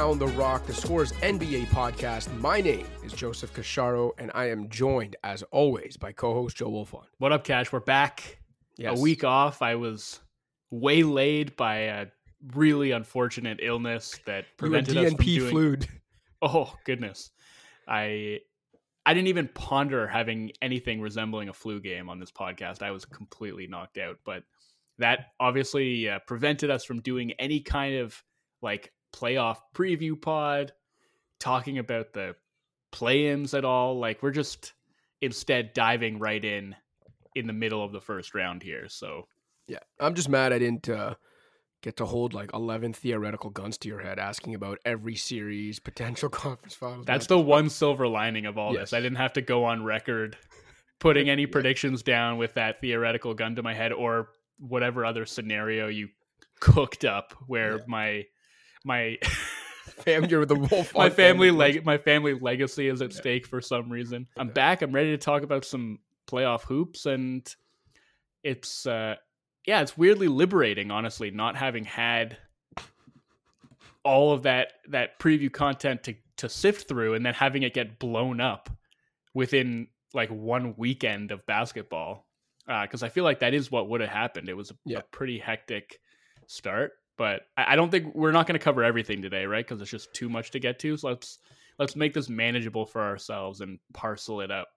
[0.00, 2.34] Pound the Rock, the Scores NBA podcast.
[2.38, 7.04] My name is Joseph Casciaro, and I am joined, as always, by co-host Joe Wolfond.
[7.18, 7.70] What up, Cash?
[7.70, 8.38] We're back.
[8.78, 8.98] Yes.
[8.98, 9.60] A week off.
[9.60, 10.20] I was
[10.70, 12.06] waylaid by a
[12.54, 15.50] really unfortunate illness that You were prevented us from DNP doing.
[15.50, 15.88] flued.
[16.40, 17.30] Oh goodness,
[17.86, 18.38] I
[19.04, 22.80] I didn't even ponder having anything resembling a flu game on this podcast.
[22.80, 24.44] I was completely knocked out, but
[24.96, 28.24] that obviously uh, prevented us from doing any kind of
[28.62, 30.72] like playoff preview pod,
[31.38, 32.34] talking about the
[32.92, 33.98] play-ins at all.
[33.98, 34.72] Like we're just
[35.20, 36.74] instead diving right in
[37.34, 38.88] in the middle of the first round here.
[38.88, 39.26] So
[39.68, 41.14] Yeah, I'm just mad I didn't uh,
[41.82, 46.28] get to hold like 11 theoretical guns to your head asking about every series, potential
[46.30, 47.06] conference finals.
[47.06, 48.90] That's the one silver lining of all Yes.
[48.90, 48.92] this.
[48.94, 50.36] I didn't have to go on record
[50.98, 55.86] putting any predictions down with that theoretical gun to my head or whatever other scenario
[55.88, 56.08] you
[56.58, 57.84] cooked up where Yeah.
[57.86, 58.26] my
[58.84, 59.18] my
[60.04, 60.24] fam.
[60.26, 60.94] You're the Wolf.
[60.96, 64.26] my family leg my family legacy is at stake for some reason.
[64.36, 64.52] I'm Yeah.
[64.54, 64.82] back.
[64.82, 67.46] I'm ready to talk about some playoff hoops and
[68.42, 69.16] it's uh
[69.66, 72.36] yeah, it's weirdly liberating honestly not having had
[74.04, 77.98] all of that that preview content to to sift through and then having it get
[77.98, 78.70] blown up
[79.34, 82.26] within like one weekend of basketball
[82.82, 84.48] because I feel like that is what would have happened.
[84.48, 84.98] It was a, Yeah.
[84.98, 85.98] a pretty hectic
[86.46, 89.62] start, but I, don't think we're not going to cover everything today, right?
[89.62, 90.96] Because it's just too much to get to.
[90.96, 91.38] So let's
[91.78, 94.68] let's make this manageable for ourselves and parcel it up.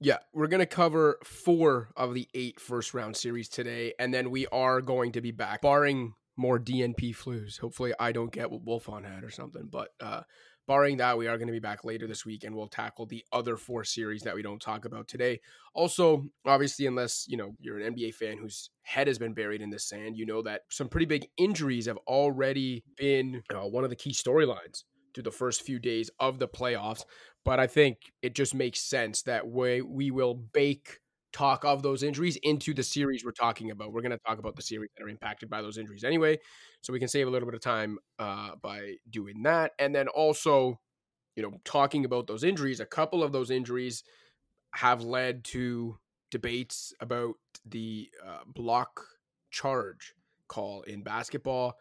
[0.00, 4.30] Yeah, we're going to cover four of the eight first round series today, and then
[4.30, 7.60] we are going to be back, barring more DNP flus.
[7.60, 10.22] Hopefully, I don't get what Wolfond had or something, but uh,
[10.70, 13.24] barring that, we are going to be back later this week, and we'll tackle the
[13.32, 15.40] other four series that we don't talk about today.
[15.74, 19.70] Also, obviously, unless you know you're an NBA fan whose head has been buried in
[19.70, 23.90] the sand, you know that some pretty big injuries have already been uh, one of
[23.90, 27.02] the key storylines through the first few days of the playoffs
[27.44, 31.00] but I think it just makes sense that way we will bake
[31.32, 33.92] talk of those injuries into the series we're talking about.
[33.92, 36.38] We're going to talk about the series that are impacted by those injuries anyway,
[36.82, 39.72] so we can save a little bit of time uh, by doing that.
[39.78, 40.80] And then also,
[41.36, 42.80] you know, talking about those injuries.
[42.80, 44.02] A couple of those injuries
[44.74, 45.98] have led to
[46.30, 47.34] debates about
[47.66, 49.00] the uh, block
[49.50, 50.14] charge
[50.48, 51.76] call in basketball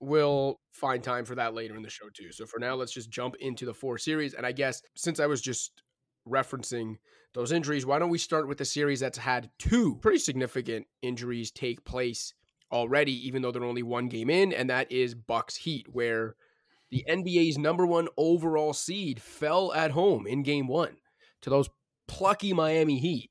[0.00, 2.30] we'll find time for that later in the show too.
[2.32, 4.34] So for now, let's just jump into the four series.
[4.34, 5.82] And I guess since I was just
[6.28, 6.96] referencing
[7.34, 11.50] those injuries, why don't we start with the series that's had two pretty significant injuries
[11.50, 12.32] take place
[12.72, 16.34] already, even though they're only one game in, and that is Bucks Heat, where
[16.90, 20.96] the NBA's number one overall seed fell at home in game one
[21.42, 21.68] to those
[22.06, 23.30] plucky Miami Heat,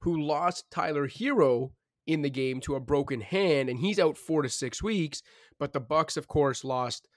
[0.00, 1.72] who lost Tyler Herro
[2.06, 5.22] in the game to a broken hand, and he's out four to six weeks.
[5.58, 7.08] But the Bucks, of course, lost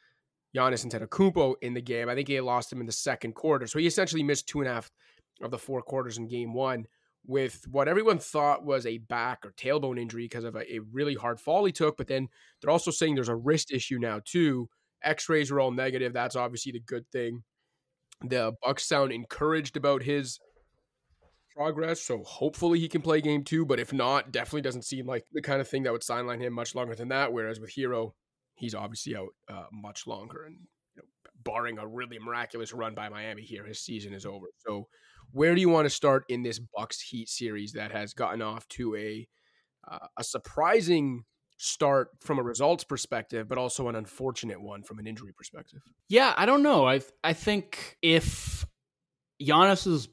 [0.56, 2.10] Giannis Antetokounmpo in the game.
[2.10, 4.70] I think they lost him in the second quarter, so he essentially missed two and
[4.70, 4.92] a half
[5.42, 6.86] of the four quarters in game one.
[7.28, 11.14] With what everyone thought was a back or tailbone injury because of a, a really
[11.14, 12.28] hard fall he took, but then
[12.60, 14.70] they're also saying there's a wrist issue now too.
[15.04, 16.14] X-rays were all negative.
[16.14, 17.44] That's obviously the good thing.
[18.24, 20.40] The Bucks sound encouraged about his
[21.56, 23.66] progress, so hopefully he can play game two.
[23.66, 26.54] But if not, definitely doesn't seem like the kind of thing that would sideline him
[26.54, 27.34] much longer than that.
[27.34, 28.14] Whereas with Herro,
[28.56, 30.58] he's obviously out uh, much longer, and
[30.96, 34.48] you know, barring a really miraculous run by Miami here, his season is over.
[34.68, 34.88] So,
[35.32, 38.68] where do you want to start in this Bucks Heat series that has gotten off
[38.70, 39.28] to a
[39.90, 41.24] uh, a surprising
[41.58, 45.82] start from a results perspective, but also an unfortunate one from an injury perspective?
[46.10, 46.88] Yeah, I don't know.
[46.88, 48.66] I I think if
[49.42, 50.10] Giannis is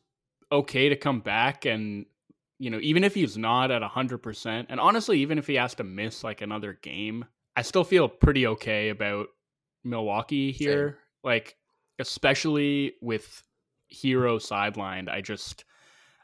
[0.50, 2.06] okay to come back and
[2.58, 5.84] you know, even if he's not at 100%, and honestly, even if he has to
[5.84, 7.24] miss like another game,
[7.58, 9.26] I still feel pretty okay about
[9.82, 10.98] Milwaukee here.
[11.24, 11.56] Like,
[11.98, 13.42] especially with
[13.92, 15.64] Herro sidelined, I just,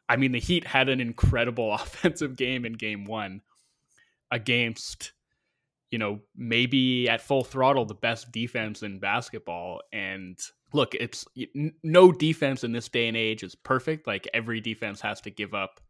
[0.09, 3.41] I mean, the Heat had an incredible offensive game in game one
[4.31, 5.11] against,
[5.91, 9.81] you know, maybe at full throttle, the best defense in basketball.
[9.93, 10.39] And
[10.73, 11.27] look, it's
[11.83, 14.07] no defense in this day and age is perfect.
[14.07, 15.81] Like, every defense has to give up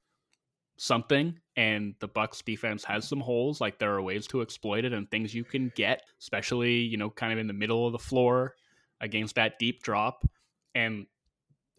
[0.76, 4.93] something and the bucks defense has some holes like there are ways to exploit it
[4.93, 7.99] and things you can get especially you know kind of in the middle of the
[7.99, 8.55] floor
[9.00, 10.29] against that deep drop
[10.75, 11.06] and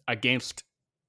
[0.08, 0.64] against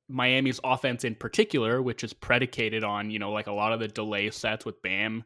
[0.10, 3.88] Miami's offense in particular which is predicated on you know like a lot of the
[3.88, 5.24] delay sets with Bam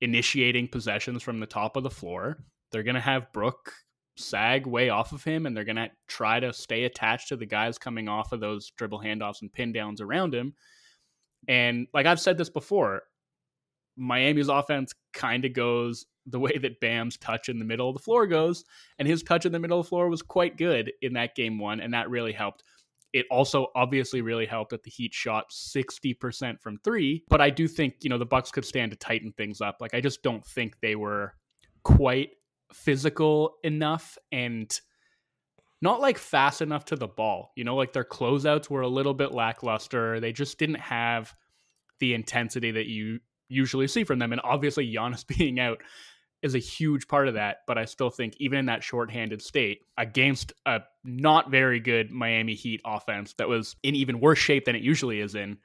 [0.00, 2.38] initiating possessions from the top of the floor.
[2.70, 3.72] They're going to have Brook
[4.16, 7.46] sag way off of him and they're going to try to stay attached to the
[7.46, 10.54] guys coming off of those dribble handoffs and pin downs around him
[11.48, 13.02] and like I've said this before,
[13.96, 18.02] Miami's offense kind of goes the way that Bam's touch in the middle of the
[18.02, 18.64] floor goes,
[18.98, 21.58] and his touch in the middle of the floor was quite good in that game
[21.58, 22.62] one, and that really helped.
[23.12, 27.66] It also obviously really helped that the Heat shot 60% from 3, but I do
[27.68, 29.76] think, you know, the Bucks could stand to tighten things up.
[29.80, 31.32] Like I just don't think they were
[31.82, 32.30] quite
[32.72, 34.70] physical enough and
[35.82, 37.52] not like fast enough to the ball.
[37.56, 40.20] You know, like their closeouts were a little bit lackluster.
[40.20, 41.34] They just didn't have
[42.00, 44.32] the intensity that you usually see from them.
[44.32, 45.78] And obviously, Giannis being out
[46.42, 47.58] is a huge part of that.
[47.66, 52.54] But I still think, even in that shorthanded state, against a not very good Miami
[52.54, 55.58] Heat offense that was in even worse shape than it usually is in,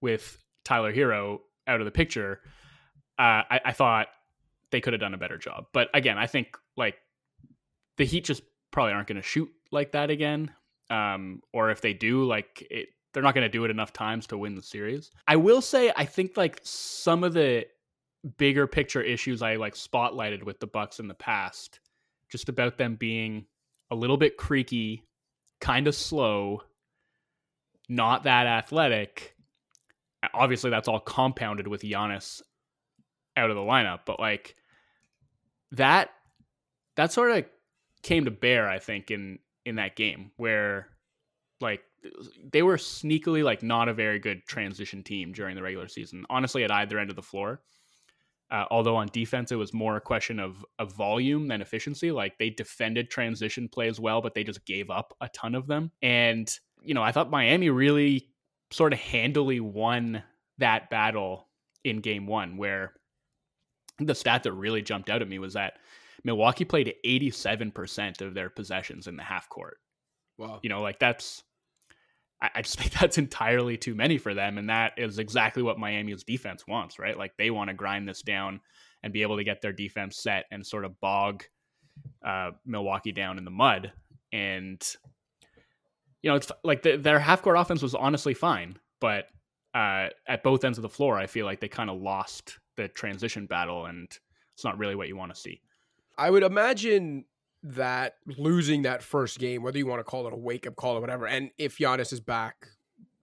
[0.00, 2.40] with Tyler Herro out of the picture,
[3.18, 4.08] uh, I, I thought
[4.70, 5.66] they could have done a better job.
[5.72, 6.96] But again, I think like
[7.96, 8.42] the Heat just
[8.76, 10.50] probably aren't going to shoot like that again.
[10.90, 14.26] Um, or if they do, like it, they're not going to do it enough times
[14.26, 15.10] to win the series.
[15.26, 17.64] I will say, I think like some of the
[18.36, 21.80] bigger picture issues I like spotlighted with the Bucks in the past,
[22.28, 23.46] just about them being
[23.90, 25.04] a little bit creaky,
[25.58, 26.60] kind of slow,
[27.88, 29.36] not that athletic.
[30.34, 32.42] Obviously, that's all compounded with Giannis
[33.38, 34.54] out of the lineup, but like
[35.72, 36.10] that
[36.96, 37.46] that sort of
[38.06, 40.88] came to bear, I think, in in that game where
[41.60, 41.82] like
[42.52, 46.24] they were sneakily like not a very good transition team during the regular season.
[46.30, 47.60] Honestly, at either end of the floor.
[48.48, 52.12] Uh, although on defense it was more a question of of volume than efficiency.
[52.12, 55.90] Like they defended transition plays well, but they just gave up a ton of them.
[56.00, 56.48] And
[56.80, 58.28] you know, I thought Miami really
[58.70, 60.22] sort of handily won
[60.58, 61.48] that battle
[61.82, 62.92] in game one, where
[63.98, 65.78] the stat that really jumped out at me was that
[66.26, 69.78] Milwaukee played 87% of their possessions in the half court.
[70.38, 70.58] Wow.
[70.60, 71.44] You know, like that's,
[72.42, 74.58] I, I just think that's entirely too many for them.
[74.58, 77.16] And that is exactly what Miami's defense wants, right?
[77.16, 78.60] Like they want to grind this down
[79.04, 81.44] and be able to get their defense set and sort of bog
[82.26, 83.92] uh, Milwaukee down in the mud.
[84.32, 84.84] And,
[86.22, 89.26] you know, it's like the, their half court offense was honestly fine, but
[89.74, 92.88] uh, at both ends of the floor, I feel like they kind of lost the
[92.88, 94.08] transition battle, and
[94.54, 95.60] it's not really what you want to see.
[96.18, 97.24] I would imagine
[97.62, 100.96] that losing that first game, whether you want to call it a wake up call
[100.96, 102.68] or whatever, and if Giannis is back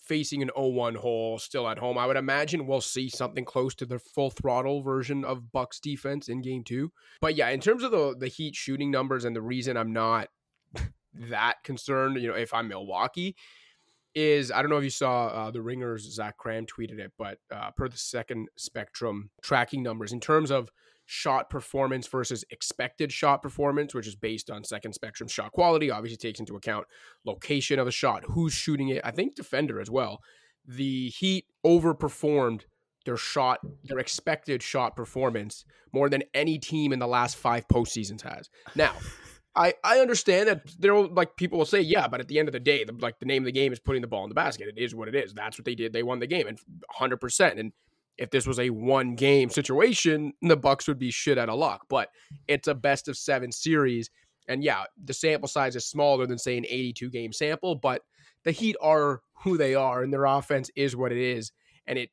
[0.04, 3.86] facing an 0-1 hole still at home, I would imagine we'll see something close to
[3.86, 6.92] the full throttle version of Bucks defense in game two.
[7.22, 10.28] But yeah, in terms of the the Heat shooting numbers and the reason I'm not
[11.13, 13.36] that concerned, you know, if I'm Milwaukee,
[14.16, 17.40] is I don't know if you saw uh, the Ringers Zach Kram tweeted it, but
[17.51, 20.69] uh, per the second spectrum tracking numbers in terms of
[21.05, 26.17] shot performance versus expected shot performance, which is based on second spectrum shot quality, obviously
[26.17, 26.85] takes into account
[27.25, 29.01] location of the shot, who's shooting it.
[29.03, 30.21] I think defender as well.
[30.65, 32.61] The Heat overperformed
[33.05, 38.21] their shot, their expected shot performance more than any team in the last five postseasons
[38.21, 38.49] has.
[38.75, 38.94] Now,
[39.56, 42.47] I, I understand that there will like people will say yeah, but at the end
[42.47, 44.29] of the day, the, like the name of the game is putting the ball in
[44.29, 44.67] the basket.
[44.67, 45.33] It is what it is.
[45.33, 45.94] That's what they did.
[45.94, 46.57] They won the game and
[46.88, 47.17] 100.
[47.17, 47.71] percent And
[48.18, 51.86] if this was a one game situation, the Bucks would be shit out of luck.
[51.89, 52.10] But
[52.48, 54.10] it's a best of seven series,
[54.48, 58.01] and yeah, the sample size is smaller than say an 82 game sample, but
[58.44, 61.51] the Heat are who they are, and their offense is what it is,
[61.88, 62.10] and it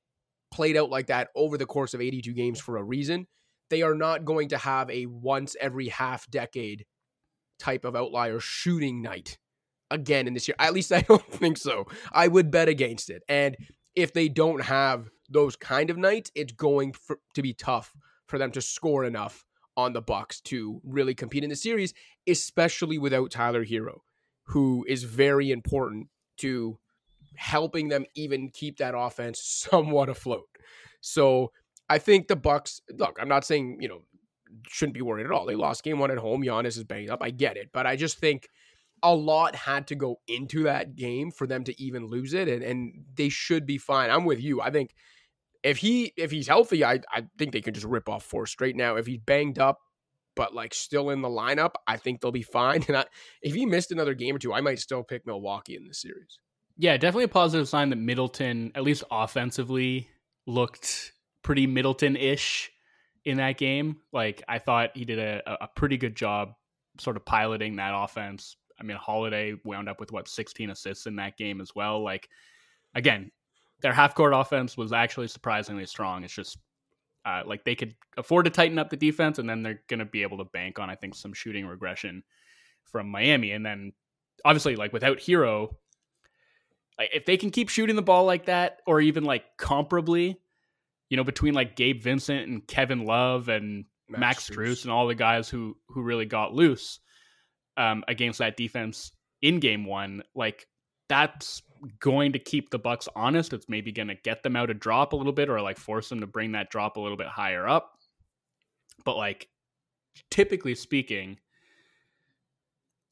[0.51, 3.27] played out like that over the course of 82 games for a reason.
[3.69, 6.87] They are not going to have a once every half decade
[7.59, 9.39] type of outlier shooting night
[9.91, 10.57] again in this year.
[10.59, 11.87] At least I don't think so.
[12.13, 13.23] I would bet against it.
[13.29, 13.57] And
[13.95, 17.95] if they don't have those kind of nights, it's going for, to be tough
[18.27, 19.45] for them to score enough
[19.77, 21.95] on the Bucks to really compete in the series,
[22.27, 24.01] especially without Tyler Herro,
[24.45, 26.09] who is very important
[26.39, 26.79] to
[27.37, 30.49] helping them even keep that offense somewhat afloat.
[31.01, 31.53] So
[31.89, 32.81] I think the Bucks.
[32.91, 34.03] Look, I'm not saying you know
[34.69, 35.47] shouldn't be worried at all.
[35.47, 36.43] They lost game one at home.
[36.43, 37.23] Giannis is banged up.
[37.23, 38.49] I get it, but I just think
[39.03, 42.63] a lot had to go into that game for them to even lose it, and
[42.63, 44.11] and they should be fine.
[44.11, 44.61] I'm with you.
[44.61, 44.95] I think
[45.63, 48.77] if he if he's healthy, I I think they can just rip off four straight.
[48.77, 49.79] Now, if he's banged up,
[50.37, 52.85] but like still in the lineup, I think they'll be fine.
[52.89, 53.05] And I,
[53.43, 56.39] if he missed another game or two, I might still pick Milwaukee in this series.
[56.77, 60.09] Yeah, definitely a positive sign that Middleton, at least offensively,
[60.47, 61.13] looked
[61.43, 62.71] pretty Middleton ish
[63.25, 63.99] in that game.
[64.13, 66.55] Like I thought he did a, a pretty good job
[66.99, 68.57] sort of piloting that offense.
[68.81, 72.03] I mean, Holiday wound up with what 16 assists in that game as well.
[72.03, 72.29] Like
[72.95, 73.31] again,
[73.81, 76.25] their half court offense was actually surprisingly strong.
[76.25, 76.59] It's just
[77.25, 80.05] uh, like they could afford to tighten up the defense, and then they're going to
[80.05, 82.23] be able to bank on, I think, some shooting regression
[82.85, 83.53] from Miami.
[83.53, 83.93] And then
[84.45, 85.77] obviously, like without Herro,
[86.99, 90.37] if they can keep shooting the ball like that, or even like comparably,
[91.09, 95.07] you know, between like Gabe Vincent and Kevin Love and Max, Max Strus and all
[95.07, 97.01] the guys who who really got loose
[97.77, 100.67] um, against that defense in game one, like
[101.11, 101.63] that's
[101.99, 103.53] going to keep the Bucks honest.
[103.53, 106.09] It's maybe going to get them out a drop a little bit or like force
[106.09, 107.99] them to bring that drop a little bit higher up.
[109.05, 109.49] But like
[110.31, 111.39] typically speaking,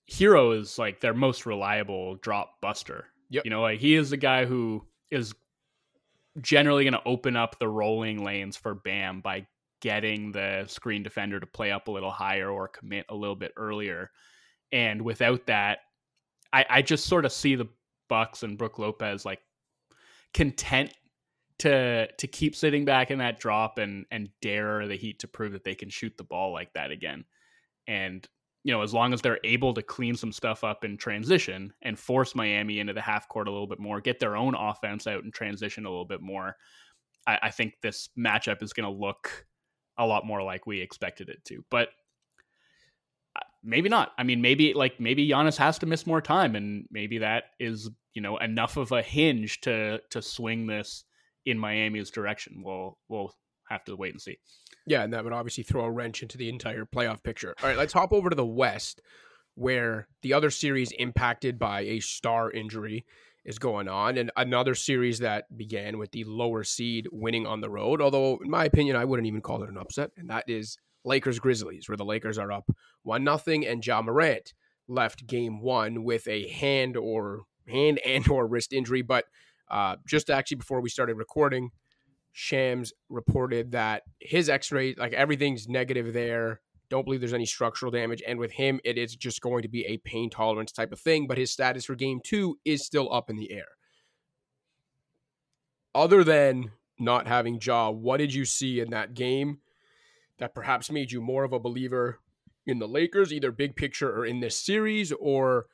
[0.09, 3.07] Herro is like their most reliable drop buster.
[3.31, 3.45] Yep.
[3.45, 5.35] You know, like he is the guy who is
[6.41, 9.45] generally going to open up the rolling lanes for Bam by
[9.81, 13.53] getting the screen defender to play up a little higher or commit a little bit
[13.57, 14.13] earlier.
[14.71, 15.81] And without that,
[16.53, 17.69] I, I just sort of see the
[18.09, 19.41] Bucks and Brook Lopez like
[20.35, 20.93] content
[21.59, 25.53] to to keep sitting back in that drop and and dare the Heat to prove
[25.53, 27.25] that they can shoot the ball like that again.
[27.87, 28.27] And
[28.65, 31.99] you know, as long as they're able to clean some stuff up in transition and
[31.99, 35.25] force Miami into the half court a little bit more, get their own offense out
[35.25, 36.57] and transition a little bit more,
[37.27, 39.47] I, I think this matchup is going to look
[39.97, 41.65] a lot more like we expected it to.
[41.71, 41.89] But
[43.37, 44.13] uh, maybe not.
[44.19, 47.89] I mean, maybe like maybe Giannis has to miss more time, and maybe that is
[48.15, 51.05] you know enough of a hinge to to swing this
[51.45, 52.63] in Miami's direction.
[52.65, 53.35] We'll we'll
[53.69, 54.39] have to wait and see.
[54.87, 57.55] Yeah, and that would obviously throw a wrench into the entire playoff picture.
[57.63, 59.03] All right, let's hop over to the West,
[59.55, 63.05] where the other series impacted by a star injury
[63.45, 67.71] is going on, and another series that began with the lower seed winning on the
[67.71, 68.01] road.
[68.01, 71.39] Although, in my opinion, I wouldn't even call it an upset, and that is Lakers
[71.39, 72.71] Grizzlies, where the Lakers are up
[73.03, 74.55] one nothing, and Ja Morant
[74.87, 79.03] left Game One with a hand or hand and or wrist injury.
[79.03, 79.25] But
[79.71, 81.71] uh, just actually before we started recording,
[82.33, 86.61] Shams reported that his x ray, like everything's negative there.
[86.91, 88.23] Don't believe there's any structural damage.
[88.27, 91.27] And with him, it is just going to be a pain tolerance type of thing.
[91.27, 93.69] But his status for game two is still up in the air.
[95.95, 99.59] Other than not having Ja, what did you see in that game
[100.39, 102.21] that perhaps made you more of a believer
[102.67, 105.67] in the Lakers, either big picture or in this series, or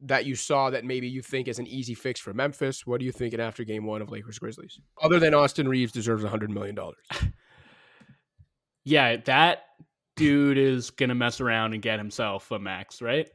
[0.00, 2.86] that you saw that maybe you think is an easy fix for Memphis?
[2.86, 4.78] What are you think thinking after game one of Lakers Grizzlies?
[5.02, 6.76] Other than Austin Reaves deserves a $100 million.
[8.84, 9.64] yeah, that
[10.16, 13.28] dude is going to mess around and get himself a max, right?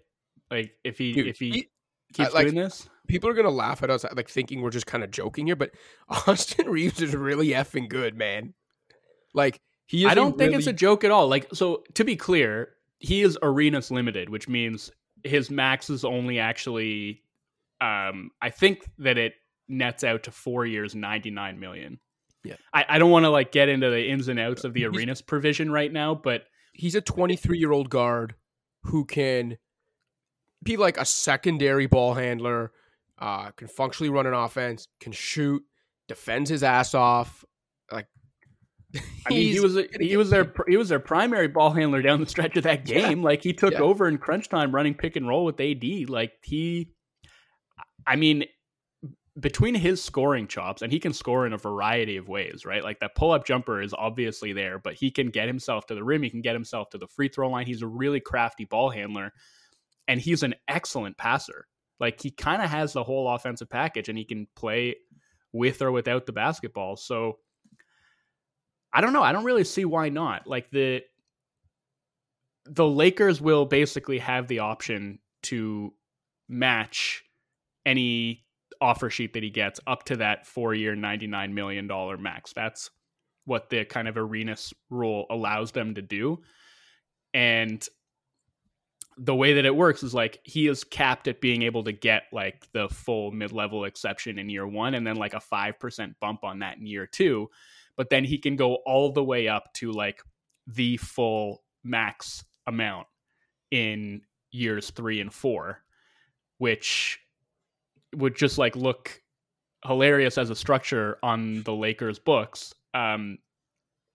[0.50, 1.70] Like if he, dude, if he, he
[2.14, 2.90] keeps like, doing this.
[3.08, 5.56] People are going to laugh at us like thinking we're just kind of joking here,
[5.56, 5.72] but
[6.28, 8.54] Austin Reaves is really effing good, man.
[9.34, 10.60] Like he I don't think really...
[10.60, 11.28] it's a joke at all.
[11.28, 14.92] Like so to be clear, he is Arenas limited, which means
[15.24, 17.24] his max is only actually
[17.80, 19.34] um I think that it
[19.68, 22.00] nets out to four years, ninety nine million.
[22.44, 22.56] Yeah.
[22.74, 24.90] I, I don't want to like get into the ins and outs of the he's,
[24.90, 28.36] Arenas provision right now, but he's a twenty three year old guard
[28.84, 29.58] who can
[30.64, 32.72] be like a secondary ball handler,
[33.20, 35.64] uh, can functionally run an offense, can shoot,
[36.08, 37.46] defends his ass off.
[37.92, 38.08] Like
[39.26, 42.26] I mean, he was he was their he was their primary ball handler down the
[42.28, 43.20] stretch of that game.
[43.20, 43.26] Yeah.
[43.26, 43.80] Like he took yeah.
[43.80, 46.10] over in crunch time, running pick and roll with AD.
[46.10, 46.92] Like he,
[48.06, 48.46] I mean,
[49.40, 52.84] between his scoring chops, and he can score in a variety of ways, right?
[52.84, 56.04] Like that pull up jumper is obviously there, but he can get himself to the
[56.04, 56.24] rim.
[56.24, 57.68] He can get himself to the free throw line.
[57.68, 59.32] He's a really crafty ball handler,
[60.08, 61.68] and he's an excellent passer.
[62.00, 64.96] Like he kind of has the whole offensive package, and he can play
[65.54, 66.98] with or without the basketball.
[66.98, 67.38] So
[68.94, 69.24] I don't know.
[69.24, 70.48] I don't really see why not.
[70.48, 71.04] Like the
[72.66, 75.94] the Lakers will basically have the option to
[76.48, 77.24] match
[77.86, 78.46] any
[78.80, 81.88] offer sheet that he gets up to that four year, $99 million
[82.22, 82.54] max.
[82.54, 82.90] That's
[83.46, 86.42] what the kind of Arenas rule allows them to do.
[87.34, 87.86] And
[89.18, 92.24] the way that it works is like he is capped at being able to get
[92.32, 96.44] like the full mid level exception in year one and then like a 5% bump
[96.44, 97.50] on that in year two
[97.98, 100.22] but then he can go all the way up to like
[100.68, 103.08] the full max amount
[103.72, 104.22] in
[104.52, 105.80] years three and four,
[106.58, 107.20] which
[108.16, 109.22] would just like look
[109.86, 112.74] hilarious as a structure on the Lakers books.
[112.94, 113.40] Um,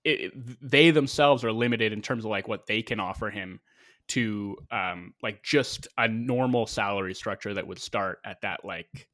[0.04, 3.60] it, they themselves are limited in terms of like what they can offer him
[4.08, 9.08] to um, like just a normal salary structure that would start at that like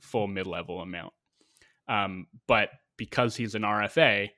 [0.00, 1.12] full mid level amount.
[1.88, 4.28] Um, but because he's an RFA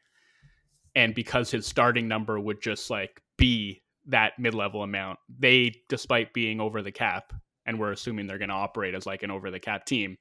[0.95, 6.61] and because his starting number would just like be that mid-level amount they despite being
[6.61, 7.33] over the cap
[7.67, 10.17] and we're assuming they're going to operate as like an over the cap team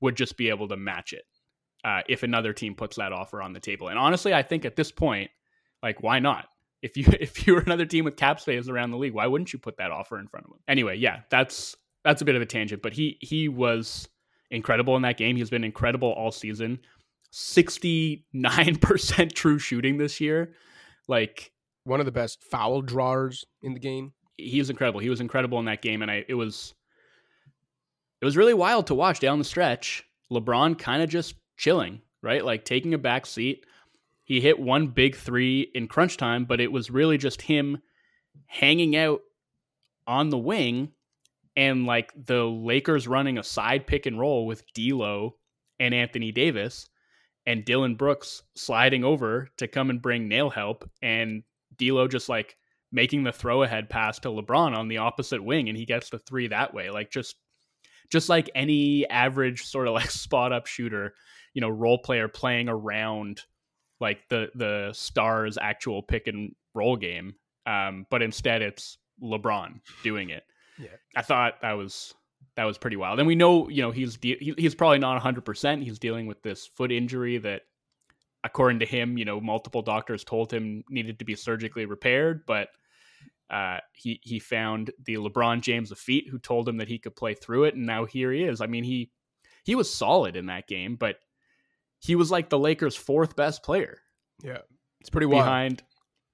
[0.00, 1.24] would just be able to match it
[1.84, 3.88] uh, if another team puts that offer on the table.
[3.88, 5.30] And honestly i think at this point
[5.82, 6.46] like why not?
[6.82, 9.58] If you if you're another team with cap space around the league why wouldn't you
[9.58, 12.46] put that offer in front of them anyway yeah that's that's a bit of a
[12.46, 14.08] tangent but he he was
[14.50, 15.36] incredible in that game.
[15.36, 16.78] He's been incredible all season
[17.36, 20.54] 69% true shooting this year.
[21.06, 21.52] Like
[21.84, 24.14] one of the best foul drawers in the game.
[24.38, 25.00] He was incredible.
[25.00, 26.74] He was incredible in that game and I it was
[28.20, 30.02] it was really wild to watch down the stretch.
[30.32, 32.44] LeBron kind of just chilling, right?
[32.44, 33.66] Like taking a back seat.
[34.24, 37.78] He hit one big 3 in crunch time, but it was really just him
[38.46, 39.20] hanging out
[40.06, 40.92] on the wing
[41.54, 45.36] and like the Lakers running a side pick and roll with D'Lo
[45.78, 46.88] and Anthony Davis
[47.46, 51.42] and Dillon Brooks sliding over to come and bring nail help and
[51.76, 52.56] D'Lo just like
[52.92, 56.18] making the throw ahead pass to LeBron on the opposite wing and he gets the
[56.18, 56.90] three that way.
[56.90, 57.36] Like just
[58.10, 61.14] just like any average sort of like spot up shooter
[61.54, 63.42] you know role player playing around
[64.00, 67.34] like the the stars actual pick and roll game
[67.64, 70.44] um but instead it's LeBron doing it.
[70.78, 70.88] Yeah.
[71.14, 72.14] I thought that was
[72.56, 73.18] that was pretty wild.
[73.18, 75.82] And we know, you know, he's de- he, he's probably not 100%.
[75.82, 77.62] He's dealing with this foot injury that
[78.42, 82.68] according to him, you know, multiple doctors told him needed to be surgically repaired, but
[83.50, 87.14] uh, he he found the LeBron James of feet who told him that he could
[87.14, 88.60] play through it, and now here he is.
[88.60, 89.10] I mean, he
[89.64, 91.16] he was solid in that game, but
[92.00, 93.98] he was like the Lakers' fourth best player.
[94.42, 94.58] Yeah,
[95.00, 95.44] it's pretty wild.
[95.44, 95.82] Behind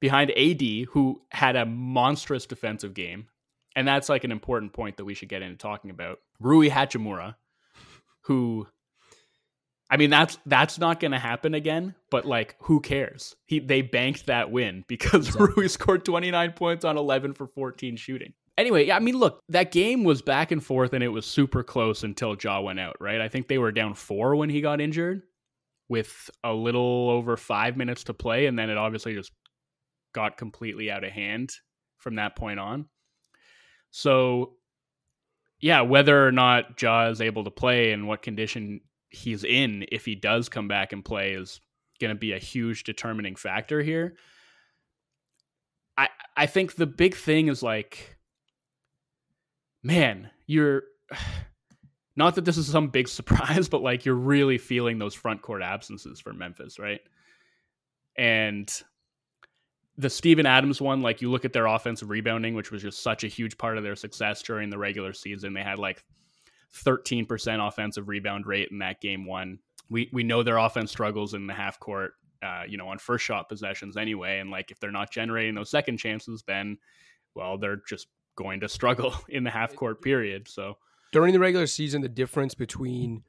[0.00, 3.28] behind AD, who had a monstrous defensive game,
[3.76, 6.18] and that's like an important point that we should get into talking about.
[6.40, 7.36] Rui Hachimura,
[8.22, 8.66] who
[9.90, 13.36] I mean that's that's not going to happen again, but like who cares?
[13.46, 15.54] He they banked that win because exactly.
[15.56, 18.32] Rui scored 29 points on 11 for 14 shooting.
[18.58, 22.04] Anyway, I mean look, that game was back and forth and it was super close
[22.04, 23.20] until Ja went out, right?
[23.20, 25.22] I think they were down 4 when he got injured
[25.88, 29.32] with a little over 5 minutes to play and then it obviously just
[30.14, 31.50] got completely out of hand
[31.98, 32.86] from that point on.
[33.92, 34.54] So,
[35.60, 38.80] yeah, whether or not Ja is able to play and what condition
[39.10, 41.60] he's in, if he does come back and play, is
[42.00, 44.16] going to be a huge determining factor here.
[45.96, 48.16] I I think the big thing is like,
[49.82, 50.84] man, you're
[52.16, 55.62] not that this is some big surprise, but like you're really feeling those front court
[55.62, 57.00] absences for Memphis, right?
[58.16, 58.72] And
[59.98, 63.24] the Steven Adams one, like you look at their offensive rebounding, which was just such
[63.24, 65.52] a huge part of their success during the regular season.
[65.52, 66.04] They had like
[66.84, 69.58] 13% offensive rebound rate in that game one.
[69.90, 73.24] We we know their offense struggles in the half court, uh, you know, on first
[73.24, 74.38] shot possessions anyway.
[74.38, 76.78] And like if they're not generating those second chances, then
[77.34, 80.48] well, they're just going to struggle in the half court period.
[80.48, 80.78] So
[81.12, 83.24] during the regular season, the difference between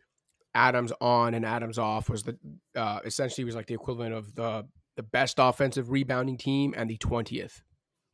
[0.56, 2.38] Adams on and Adams off was the
[2.76, 6.98] uh, essentially was like the equivalent of the the best offensive rebounding team and the
[6.98, 7.62] 20th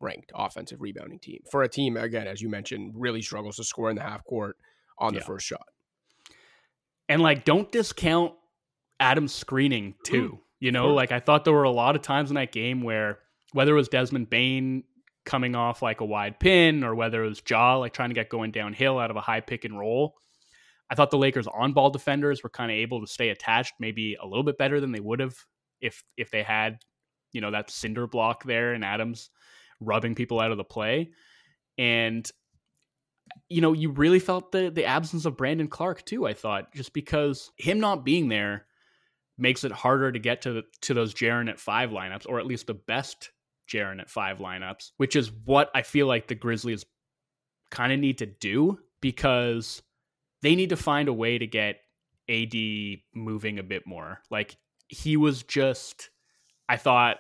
[0.01, 3.89] ranked offensive rebounding team for a team again as you mentioned really struggles to score
[3.89, 4.55] in the half court
[4.97, 5.25] on the yeah.
[5.25, 5.65] first shot.
[7.07, 8.33] And like don't discount
[8.99, 10.29] adam's screening too.
[10.29, 12.81] Mm, you know like i thought there were a lot of times in that game
[12.81, 13.19] where
[13.53, 14.83] whether it was Desmond Bane
[15.25, 18.29] coming off like a wide pin or whether it was Ja like trying to get
[18.29, 20.15] going downhill out of a high pick and roll
[20.89, 24.15] i thought the lakers on ball defenders were kind of able to stay attached maybe
[24.21, 25.35] a little bit better than they would have
[25.81, 26.79] if if they had
[27.31, 29.29] you know that cinder block there and Adams
[29.79, 31.11] rubbing people out of the play
[31.77, 32.29] and
[33.47, 36.93] you know you really felt the the absence of Brandon Clarke too I thought just
[36.93, 38.65] because him not being there
[39.37, 42.45] makes it harder to get to the, to those Jaren at 5 lineups or at
[42.45, 43.31] least the best
[43.71, 46.85] Jaren at 5 lineups which is what I feel like the Grizzlies
[47.71, 49.81] kind of need to do because
[50.41, 51.77] they need to find a way to get
[52.29, 52.53] AD
[53.13, 54.21] moving a bit more.
[54.29, 54.57] Like
[54.89, 56.09] he was just,
[56.67, 57.19] I thought,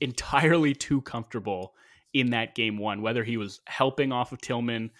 [0.00, 1.74] entirely too comfortable
[2.14, 4.90] in that game one, whether he was helping off of Tillman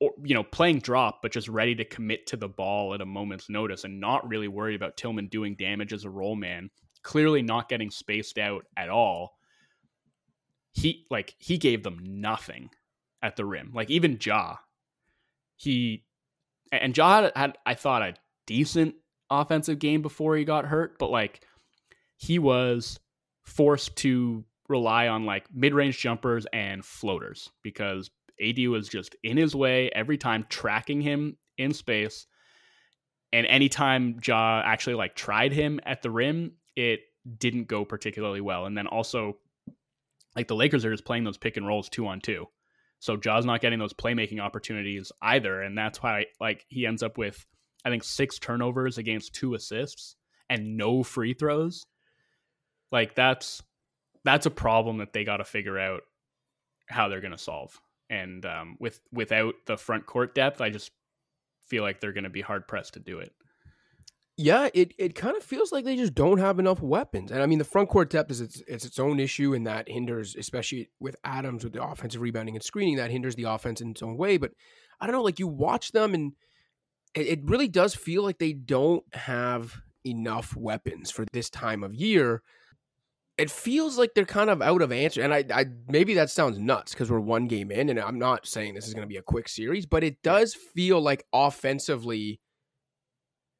[0.00, 3.06] or, you know, playing drop, but just ready to commit to the ball at a
[3.06, 6.70] moment's notice and not really worried about Tillman doing damage as a roll man,
[7.02, 9.38] clearly not getting spaced out at all.
[10.72, 12.70] He, like, he gave them nothing
[13.22, 13.70] at the rim.
[13.74, 14.56] Like, even Ja,
[15.56, 16.04] he,
[16.72, 18.14] and Ja had, had I thought, a
[18.46, 18.94] decent
[19.30, 21.44] offensive game before he got hurt, but like
[22.16, 22.98] he was
[23.44, 29.54] forced to rely on like mid-range jumpers and floaters because AD was just in his
[29.54, 32.26] way every time tracking him in space.
[33.32, 37.00] And anytime Ja actually like tried him at the rim, it
[37.38, 38.66] didn't go particularly well.
[38.66, 39.36] And then also
[40.36, 42.46] like the Lakers are just playing those pick and rolls two on two.
[42.98, 45.62] So Ja's not getting those playmaking opportunities either.
[45.62, 47.46] And that's why like he ends up with
[47.84, 50.16] I think six turnovers against two assists
[50.48, 51.86] and no free throws.
[52.92, 53.62] Like that's
[54.24, 56.02] that's a problem that they got to figure out
[56.88, 57.80] how they're going to solve.
[58.10, 60.90] And um, with without the front court depth, I just
[61.66, 63.32] feel like they're going to be hard pressed to do it.
[64.36, 67.30] Yeah, it, it kind of feels like they just don't have enough weapons.
[67.30, 69.86] And I mean, the front court depth is its, it's its own issue, and that
[69.86, 73.90] hinders, especially with Adams with the offensive rebounding and screening, that hinders the offense in
[73.90, 74.38] its own way.
[74.38, 74.52] But
[74.98, 76.32] I don't know, like you watch them, and
[77.14, 81.94] it, it really does feel like they don't have enough weapons for this time of
[81.94, 82.42] year.
[83.38, 86.58] It feels like they're kind of out of answer, and I, I maybe that sounds
[86.58, 89.16] nuts because we're one game in, and I'm not saying this is going to be
[89.16, 92.40] a quick series, but it does feel like offensively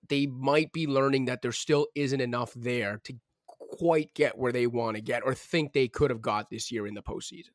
[0.08, 3.14] they might be learning that there still isn't enough there to
[3.46, 6.86] quite get where they want to get or think they could have got this year
[6.86, 7.50] in the postseason.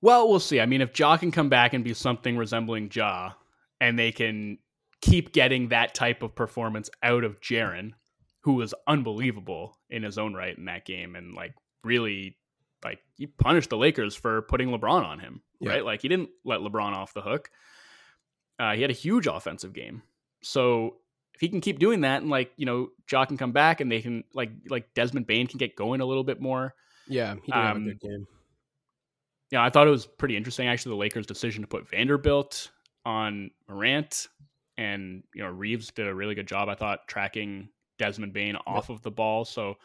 [0.00, 0.60] Well, we'll see.
[0.60, 3.32] I mean, if Ja can come back and be something resembling Ja,
[3.82, 4.58] and they can
[5.00, 7.94] keep getting that type of performance out of Jaren,
[8.42, 12.38] who was unbelievable in his own right in that game, and like really,
[12.84, 15.70] like he punished the Lakers for putting LeBron on him, yeah.
[15.70, 15.84] right?
[15.84, 17.50] Like he didn't let LeBron off the hook.
[18.56, 20.02] Uh, he had a huge offensive game.
[20.44, 20.98] So
[21.34, 23.90] if he can keep doing that and like, you know, Ja can come back and
[23.90, 26.72] they can like like Desmond Bane can get going a little bit more.
[27.08, 28.26] Yeah, he did um, have a um, good game.
[29.50, 32.70] Yeah, I thought it was pretty interesting actually the Lakers' decision to put Vanderbilt
[33.04, 34.28] on Morant
[34.78, 38.90] and you know Reaves did a really good job I thought tracking Desmond Bane off
[38.90, 39.44] of the ball.
[39.44, 39.76] So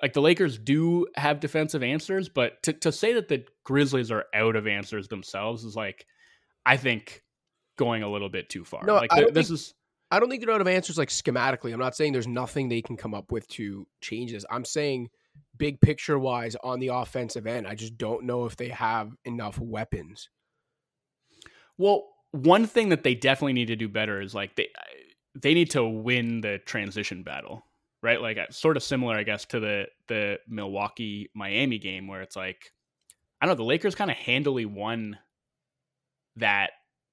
[0.00, 4.24] like the Lakers do have defensive answers, but to, to say that the Grizzlies are
[4.34, 6.06] out of answers themselves is like
[6.66, 7.22] I think
[7.78, 8.84] going a little bit too far.
[8.84, 9.74] No, like the, this think, is.
[10.10, 11.72] I don't think they're out of answers like schematically.
[11.72, 14.44] I'm not saying there's nothing they can come up with to change this.
[14.50, 15.08] I'm saying
[15.56, 19.58] big picture wise on the offensive end, I just don't know if they have enough
[19.58, 20.28] weapons.
[21.78, 24.68] Well, one thing that they definitely need to do better is like they
[25.40, 27.64] they need to win the transition battle,
[28.02, 28.20] right?
[28.20, 32.36] Like uh, sort of similar, I guess, to the the Milwaukee Miami game where it's
[32.36, 32.72] like
[33.40, 35.18] I don't know the Lakers kind of handily won
[36.36, 36.70] that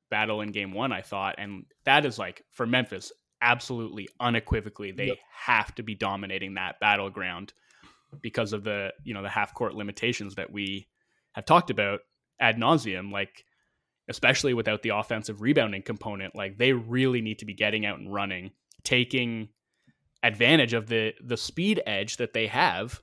[0.09, 1.35] battle in game one, I thought.
[1.37, 5.17] And that is like for Memphis, absolutely unequivocally, they yep.
[5.31, 7.53] have to be dominating that battleground
[8.21, 10.87] because of the, you know, the half court limitations that we
[11.33, 12.01] have talked about
[12.39, 13.11] ad nauseum.
[13.11, 13.45] Like,
[14.09, 18.13] especially without the offensive rebounding component, like they really need to be getting out and
[18.13, 18.51] running,
[18.83, 19.49] taking
[20.23, 23.01] advantage of the the speed edge that they have.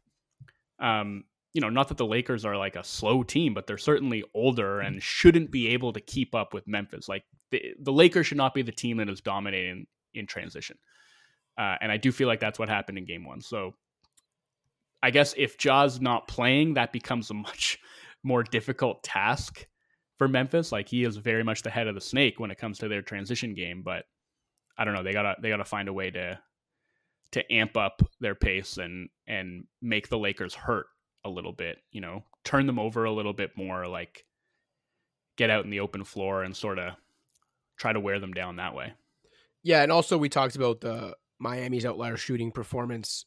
[0.78, 4.22] Um, you know, not that the Lakers are like a slow team, but they're certainly
[4.34, 7.08] older and shouldn't be able to keep up with Memphis.
[7.08, 10.76] Like the, the Lakers should not be the team that is dominating in transition.
[11.56, 13.40] Uh, and I do feel like that's what happened in game one.
[13.40, 13.72] So
[15.02, 17.78] I guess if Ja's not playing, that becomes a much
[18.22, 19.66] more difficult task
[20.18, 20.72] for Memphis.
[20.72, 23.02] Like he is very much the head of the snake when it comes to their
[23.02, 23.82] transition game.
[23.82, 24.04] But
[24.78, 25.02] I don't know.
[25.02, 26.38] They gotta they gotta find a way to
[27.32, 30.86] to amp up their pace and and make the Lakers hurt
[31.24, 34.24] a little bit, you know, turn them over a little bit more, like
[35.36, 36.94] get out in the open floor and sort of
[37.76, 38.92] try to wear them down that way.
[39.62, 43.26] Yeah, and also we talked about the Miami's outlier shooting performance.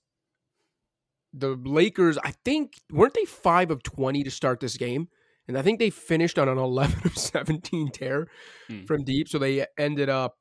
[1.33, 5.09] The Lakers, I think, weren't they five of twenty to start this game?
[5.49, 8.27] And I think they finished on an eleven of seventeen tear
[8.69, 8.85] hmm.
[8.85, 9.27] from deep.
[9.27, 10.37] So they ended up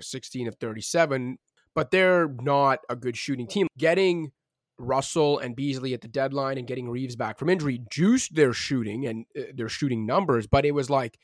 [0.00, 1.38] sixteen of thirty-seven.
[1.74, 3.66] But they're not a good shooting team.
[3.76, 4.30] Getting
[4.78, 9.06] Russell and Beasley at the deadline and getting Reaves back from injury juiced their shooting
[9.06, 11.18] and uh, their shooting numbers, but it was like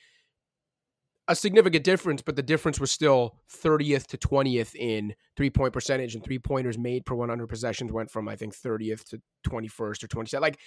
[1.30, 6.14] a significant difference, but the difference was still 30th to 20th in three point percentage
[6.14, 10.08] and three pointers made per 100 possessions went from, I think, 30th to 21st or
[10.08, 10.40] 27th.
[10.40, 10.58] Like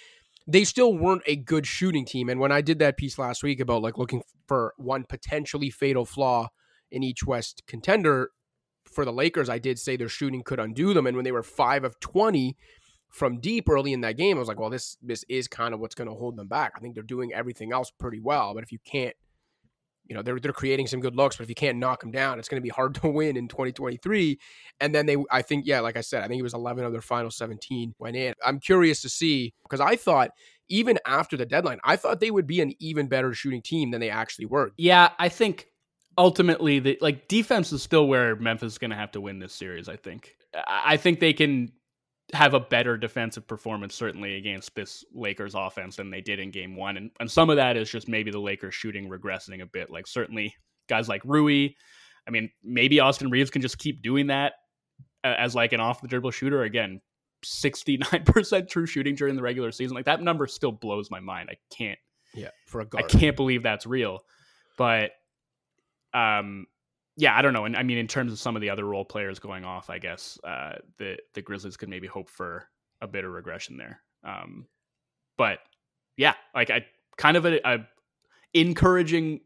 [0.46, 2.30] they still weren't a good shooting team.
[2.30, 6.06] And when I did that piece last week about like looking for one potentially fatal
[6.06, 6.48] flaw
[6.90, 8.30] in each West contender,
[8.90, 11.06] for the Lakers, I did say their shooting could undo them.
[11.06, 12.56] And when they were five of 20
[13.10, 15.80] from deep early in that game, I was like, well, this this is kind of
[15.80, 16.72] what's going to hold them back.
[16.76, 18.54] I think they're doing everything else pretty well.
[18.54, 19.14] But if you can't,
[20.06, 22.38] you know, they're they're creating some good looks, but if you can't knock them down,
[22.38, 24.38] it's going to be hard to win in 2023.
[24.80, 26.92] And then they, I think, yeah, like I said, I think it was 11 of
[26.92, 28.34] their final 17 went in.
[28.44, 30.30] I'm curious to see because I thought
[30.68, 34.00] even after the deadline, I thought they would be an even better shooting team than
[34.00, 34.72] they actually were.
[34.76, 35.66] Yeah, I think
[36.16, 39.52] ultimately the like defense is still where Memphis is going to have to win this
[39.52, 39.88] series.
[39.88, 40.36] I think.
[40.66, 41.72] I think they can
[42.32, 46.74] have a better defensive performance certainly against this Lakers offense than they did in game
[46.74, 46.96] one.
[46.96, 49.90] And, and some of that is just maybe the Lakers shooting regressing a bit.
[49.90, 50.54] Like certainly
[50.88, 51.68] guys like Rui.
[52.26, 54.54] I mean, maybe Austin Reaves can just keep doing that
[55.22, 56.62] as like an off the dribble shooter.
[56.62, 57.00] Again,
[57.44, 59.94] 69% true shooting during the regular season.
[59.94, 61.50] Like that number still blows my mind.
[61.50, 61.98] I can't.
[62.34, 63.04] Yeah, for a guard.
[63.04, 64.20] I can't believe that's real.
[64.76, 65.12] But
[66.12, 66.66] um,
[67.16, 67.64] yeah, I don't know.
[67.64, 69.98] And I mean, in terms of some of the other role players going off, I
[69.98, 72.68] guess uh, the the Grizzlies could maybe hope for
[73.00, 74.00] a bit of regression there.
[74.24, 74.66] Um,
[75.36, 75.58] but
[76.16, 77.86] yeah, like I kind of a, a
[78.52, 79.40] encouraging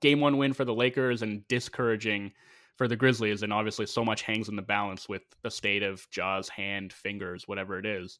[0.00, 2.32] game one win for the Lakers and discouraging
[2.76, 6.08] for the Grizzlies, and obviously so much hangs in the balance with the state of
[6.10, 8.18] Ja's hand, fingers, whatever it is,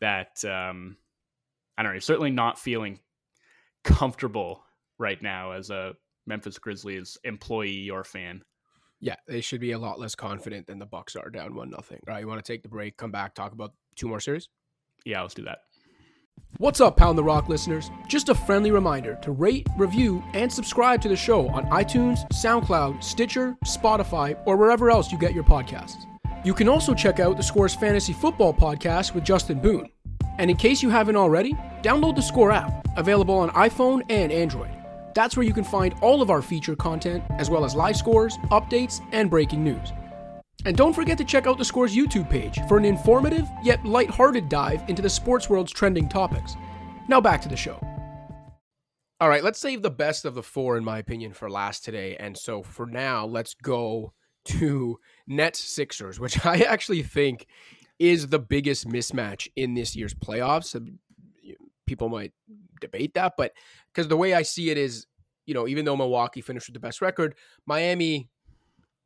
[0.00, 0.98] that um,
[1.78, 1.98] I don't know.
[1.98, 2.98] Certainly not feeling
[3.82, 4.62] comfortable
[4.98, 5.94] right now as a
[6.26, 8.42] Memphis Grizzlies employee or fan.
[9.00, 12.00] Yeah, they should be a lot less confident than the Bucks are down one nothing.
[12.06, 12.20] Right?
[12.20, 14.48] You want to take the break, come back, talk about two more series?
[15.04, 15.60] Yeah, let's do that.
[16.58, 17.90] What's up, Pound the Rock listeners?
[18.08, 23.02] Just a friendly reminder to rate, review, and subscribe to the show on iTunes, SoundCloud,
[23.02, 26.04] Stitcher, Spotify, or wherever else you get your podcasts.
[26.44, 29.88] You can also check out the Scores Fantasy Football podcast with Justin Boone.
[30.38, 34.70] And in case you haven't already, download the Score app, available on iPhone and Android.
[35.14, 38.36] That's where you can find all of our feature content, as well as live scores,
[38.50, 39.92] updates, and breaking news.
[40.64, 44.48] And don't forget to check out the Scores YouTube page for an informative yet light-hearted
[44.48, 46.54] dive into the sports world's trending topics.
[47.08, 47.80] Now back to the show.
[49.20, 52.16] All right, let's save the best of the four, in my opinion, for last today.
[52.18, 54.12] And so for now, let's go
[54.46, 57.46] to Nets Sixers, which I actually think
[57.98, 60.74] is the biggest mismatch in this year's playoffs.
[61.86, 62.32] People might
[62.80, 63.52] debate that, but
[63.92, 65.06] because the way I see it is,
[65.46, 67.34] you know, even though Milwaukee finished with the best record,
[67.66, 68.28] Miami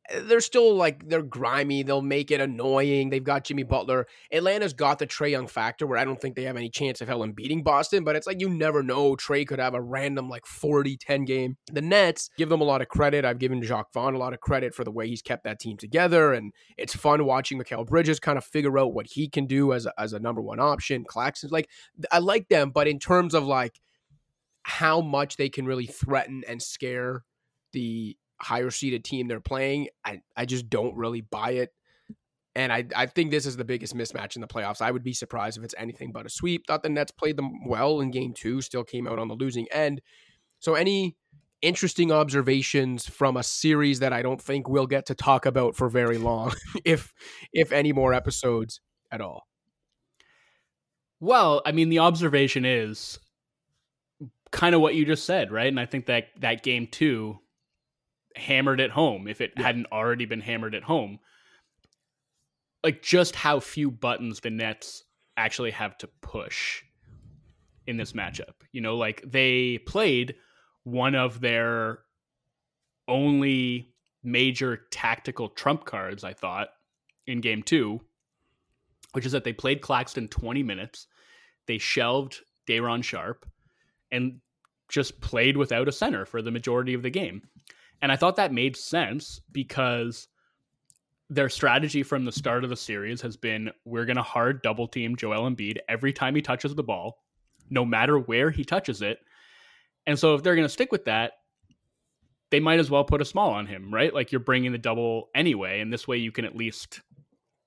[0.09, 1.83] Eh, they're still like they're grimy.
[1.83, 3.09] They'll make it annoying.
[3.09, 4.07] They've got Jimmy Butler.
[4.31, 7.07] Atlanta's got the Trae Young factor where I don't think they have any chance of
[7.07, 9.15] hell in beating Boston, but it's like you never know.
[9.15, 11.57] Trae could have a random like 40 10 game.
[11.71, 13.25] The Nets give them a lot of credit.
[13.25, 15.77] I've given Jacque Vaughn a lot of credit for the way he's kept that team
[15.77, 16.33] together.
[16.33, 19.85] And it's fun watching Mikal Bridges kind of figure out what he can do as
[19.85, 21.05] a, as a number one option.
[21.05, 21.69] Claxton's like,
[22.11, 23.79] I like them, but in terms of like
[24.63, 27.23] how much they can really threaten and scare
[27.71, 29.87] the higher seeded team they're playing.
[30.03, 31.73] I, I just don't really buy it.
[32.55, 34.81] And I, I think this is the biggest mismatch in the playoffs.
[34.81, 36.67] I would be surprised if it's anything but a sweep.
[36.67, 39.67] Thought the Nets played them well in game two, still came out on the losing
[39.71, 40.01] end.
[40.59, 41.17] So, any
[41.61, 45.89] interesting observations from a series that I don't think we'll get to talk about for
[45.89, 46.53] very long,
[46.85, 47.13] if
[47.51, 48.79] if any more episodes
[49.11, 49.47] at all?
[51.19, 53.19] Well, I mean, the observation is
[54.51, 55.67] kind of what you just said, right?
[55.67, 57.39] And I think that that game two
[58.35, 59.63] hammered it home if it yeah.
[59.63, 61.19] hadn't already been hammered at home.
[62.83, 65.03] Like just how few buttons the Nets
[65.37, 66.83] actually have to push
[67.87, 68.53] in this matchup.
[68.71, 70.35] You know, like they played
[70.83, 71.99] one of their
[73.07, 73.93] only
[74.23, 76.69] major tactical trump cards, I thought,
[77.27, 78.01] in game two,
[79.13, 81.07] which is that they played Claxton 20 minutes.
[81.67, 83.45] They shelved Day'Ron Sharpe,
[84.11, 84.39] and
[84.89, 87.41] just played without a center for the majority of the game.
[88.01, 90.27] And I thought that made sense because
[91.29, 94.87] their strategy from the start of the series has been we're going to hard double
[94.87, 97.23] team Joel Embiid every time he touches the ball,
[97.69, 99.19] no matter where he touches it.
[100.05, 101.33] And so if they're going to stick with that,
[102.51, 104.13] they might as well put a small on him, right?
[104.13, 107.01] Like you're bringing the double anyway, and this way you can at least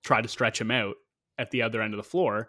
[0.05, 0.95] try to stretch him out
[1.37, 2.49] at the other end of the floor.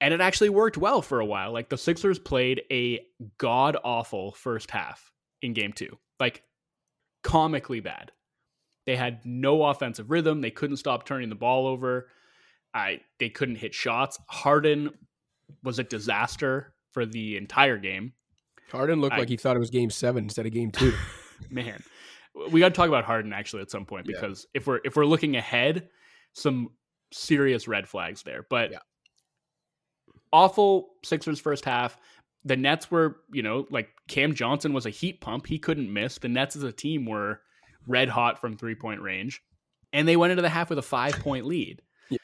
[0.00, 1.52] And it actually worked well for a while.
[1.52, 3.00] Like the Sixers played a
[3.38, 5.96] god awful first half in game two.
[6.20, 6.42] Like
[7.26, 8.12] comically bad.
[8.86, 10.40] They had no offensive rhythm.
[10.40, 12.08] They couldn't stop turning the ball over.
[12.72, 14.18] I they couldn't hit shots.
[14.28, 14.90] Harden
[15.64, 18.12] was a disaster for the entire game.
[18.70, 20.92] Harden looked I, like he thought it was game 7 instead of game 2.
[21.50, 21.82] man.
[22.50, 24.60] We got to talk about Harden actually at some point because yeah.
[24.60, 25.88] if we're if we're looking ahead,
[26.34, 26.68] some
[27.12, 28.46] serious red flags there.
[28.48, 28.78] But yeah.
[30.32, 31.98] awful Sixers first half
[32.46, 35.46] the Nets were, you know, like Cam Johnson was a heat pump.
[35.46, 36.18] He couldn't miss.
[36.18, 37.40] The Nets as a team were
[37.88, 39.42] red hot from three point range.
[39.92, 41.82] And they went into the half with a five point lead.
[42.08, 42.18] Yeah.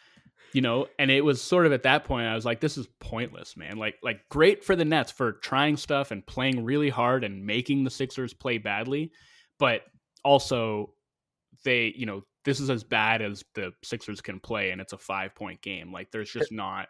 [0.52, 2.87] You know, and it was sort of at that point I was like, this is
[3.00, 3.78] pointless, man.
[3.78, 7.82] Like, like great for the Nets for trying stuff and playing really hard and making
[7.82, 9.11] the Sixers play badly.
[9.58, 9.82] But
[10.24, 10.94] also
[11.64, 14.98] they, you know, this is as bad as the Sixers can play, and it's a
[14.98, 15.92] five point game.
[15.92, 16.88] Like, there's just not.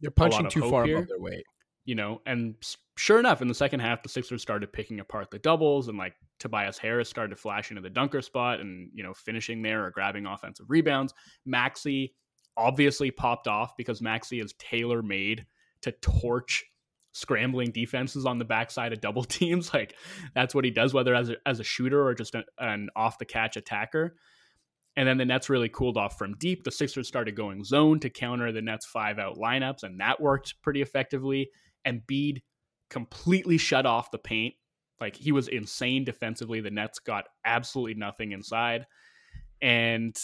[0.00, 0.96] They're punching too far here.
[0.96, 1.44] above their weight
[1.84, 2.54] you know, and
[2.96, 6.14] sure enough, in the second half, the Sixers started picking apart the doubles, and like
[6.38, 10.26] Tobias Harris started flashing to the dunker spot and you know finishing there or grabbing
[10.26, 11.14] offensive rebounds.
[11.44, 12.14] Maxey
[12.56, 15.46] obviously popped off because Maxey is tailor made
[15.82, 16.64] to torch
[17.12, 19.72] scrambling defenses on the backside of double teams.
[19.72, 19.94] Like
[20.34, 23.18] that's what he does, whether as a, as a shooter or just a, an off
[23.18, 24.16] the catch attacker.
[24.94, 26.64] And then the Nets really cooled off from deep.
[26.64, 30.60] The Sixers started going zone to counter the Nets five out lineups, and that worked
[30.62, 31.48] pretty effectively.
[31.86, 32.42] Embiid
[32.90, 34.54] completely shut off the paint.
[35.00, 36.60] Like he was insane defensively.
[36.60, 38.86] The Nets got absolutely nothing inside.
[39.60, 40.16] And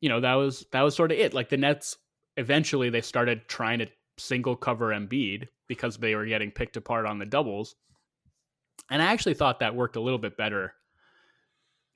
[0.00, 1.34] you know, that was that was sort of it.
[1.34, 1.96] Like the Nets
[2.36, 3.86] eventually they started trying to
[4.18, 7.76] single cover Embiid because they were getting picked apart on the doubles.
[8.90, 10.74] And I actually thought that worked a little bit better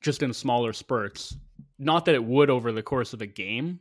[0.01, 1.37] just in smaller spurts.
[1.79, 3.81] Not that it would over the course of a game,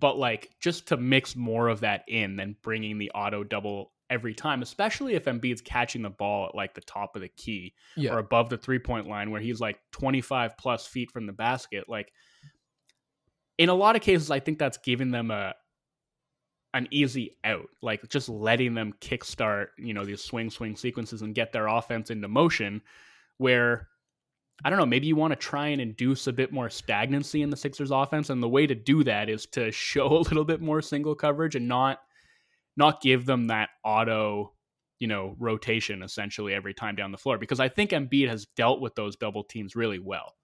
[0.00, 4.34] but like just to mix more of that in than bringing the auto double every
[4.34, 8.12] time, especially if Embiid's catching the ball at like the top of the key yeah.
[8.12, 11.88] or above the three point line where he's like 25 plus feet from the basket.
[11.88, 12.12] Like
[13.58, 15.54] in a lot of cases, I think that's giving them a
[16.74, 21.34] an easy out, like just letting them kickstart, you know, these swing swing sequences and
[21.34, 22.82] get their offense into motion
[23.38, 23.88] where
[24.64, 27.50] I don't know, maybe you want to try and induce a bit more stagnancy in
[27.50, 30.60] the Sixers offense and the way to do that is to show a little bit
[30.60, 32.00] more single coverage and not
[32.76, 34.52] not give them that auto,
[35.00, 38.80] you know, rotation essentially every time down the floor because I think Embiid has dealt
[38.80, 40.34] with those double teams really well.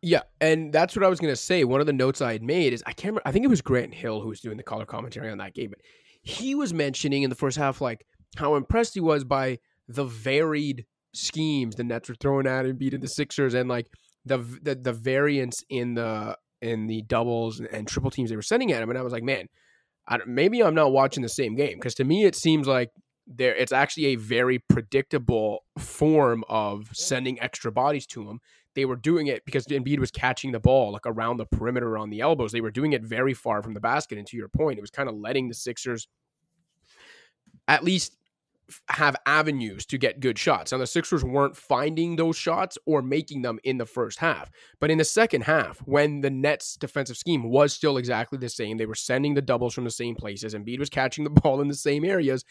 [0.00, 1.62] Yeah, and that's what I was going to say.
[1.64, 3.60] One of the notes I had made is I can't remember, I think it was
[3.62, 5.80] Grant Hill who was doing the color commentary on that game, but
[6.22, 8.04] he was mentioning in the first half like
[8.36, 9.58] how impressed he was by
[9.88, 13.86] the varied schemes the Nets were throwing at and beating the Sixers and like
[14.24, 18.42] the the, the variance in the in the doubles and, and triple teams they were
[18.42, 19.46] sending at him and I was like, man,
[20.26, 22.90] maybe I'm not watching the same game because to me it seems like
[23.26, 28.40] there it's actually a very predictable form of sending extra bodies to him.
[28.74, 32.10] They were doing it because Embiid was catching the ball like around the perimeter on
[32.10, 32.52] the elbows.
[32.52, 34.16] They were doing it very far from the basket.
[34.16, 36.08] And to your point, it was kind of letting the Sixers
[37.68, 38.16] at least
[38.88, 40.72] have avenues to get good shots.
[40.72, 44.50] Now the Sixers weren't finding those shots or making them in the first half.
[44.80, 48.76] But in the second half, when the Nets defensive scheme was still exactly the same,
[48.76, 51.60] they were sending the doubles from the same places, and Embiid was catching the ball
[51.60, 52.44] in the same areas.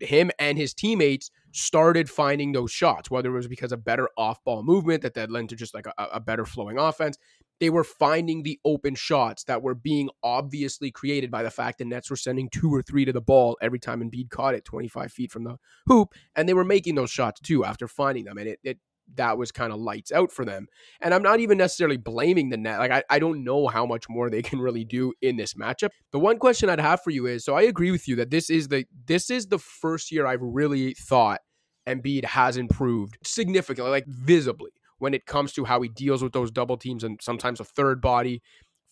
[0.00, 4.42] Him and his teammates started finding those shots, whether it was because of better off
[4.44, 7.16] ball movement that that led to just like a, a better flowing offense
[7.60, 11.84] they were finding the open shots that were being obviously created by the fact the
[11.84, 15.12] Nets were sending two or three to the ball every time Embiid caught it 25
[15.12, 16.14] feet from the hoop.
[16.34, 18.38] And they were making those shots too after finding them.
[18.38, 18.78] And it, it
[19.14, 20.66] that was kind of lights out for them.
[21.00, 22.80] And I'm not even necessarily blaming the net.
[22.80, 25.90] Like, I, I don't know how much more they can really do in this matchup.
[26.10, 28.50] The one question I'd have for you is so I agree with you that this
[28.50, 31.40] is the this is the first year I've really thought
[31.86, 36.50] Embiid has improved significantly, like visibly when it comes to how he deals with those
[36.50, 38.42] double teams and sometimes a third body,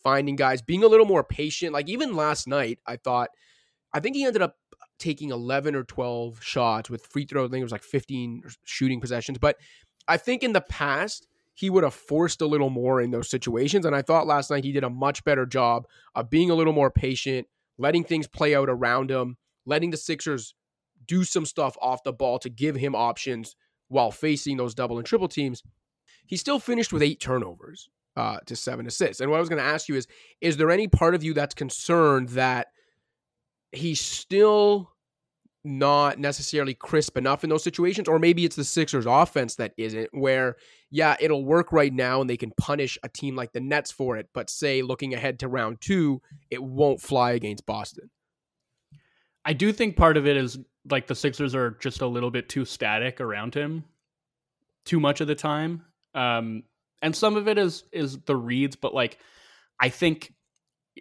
[0.02, 1.72] finding guys, being a little more patient.
[1.72, 3.30] Like even last night, I thought,
[3.92, 4.56] I think he ended up
[4.98, 7.44] taking 11 or 12 shots with free throw.
[7.44, 9.38] I think it was like 15 shooting possessions.
[9.38, 9.56] But
[10.06, 13.86] I think in the past, he would have forced a little more in those situations.
[13.86, 16.72] And I thought last night he did a much better job of being a little
[16.72, 17.46] more patient,
[17.78, 20.54] letting things play out around him, letting the Sixers
[21.06, 23.56] do some stuff off the ball to give him options
[23.88, 25.62] while facing those double and triple teams
[26.26, 29.20] he still finished with eight turnovers uh, to seven assists.
[29.20, 30.06] And what I was going to ask you is,
[30.40, 32.68] is there any part of you that's concerned that
[33.72, 34.90] he's still
[35.66, 40.10] not necessarily crisp enough in those situations, or maybe it's the Sixers offense that isn't,
[40.12, 40.56] where,
[40.90, 44.18] yeah, it'll work right now and they can punish a team like the Nets for
[44.18, 48.10] it, but say looking ahead to round two, it won't fly against Boston.
[49.44, 50.58] I do think part of it is
[50.90, 53.84] like the Sixers are just a little bit too static around him
[54.84, 55.82] too much of the time.
[56.14, 56.62] Um,
[57.02, 59.18] and some of it is is the reads, but like
[59.80, 60.32] I think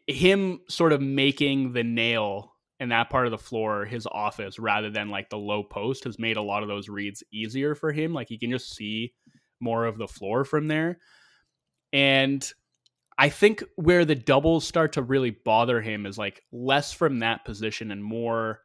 [0.07, 4.89] him sort of making the nail in that part of the floor his office rather
[4.89, 8.13] than like the low post has made a lot of those reads easier for him.
[8.13, 9.13] Like he can just see
[9.59, 10.97] more of the floor from there.
[11.93, 12.45] And
[13.17, 17.45] I think where the doubles start to really bother him is like less from that
[17.45, 18.59] position and more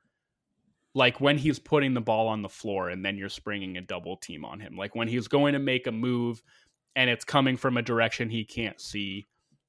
[0.98, 4.16] like when he's putting the ball on the floor and then you're springing a double
[4.16, 4.76] team on him.
[4.76, 6.42] Like when he's going to make a move
[6.96, 9.28] and it's coming from a direction he can't see.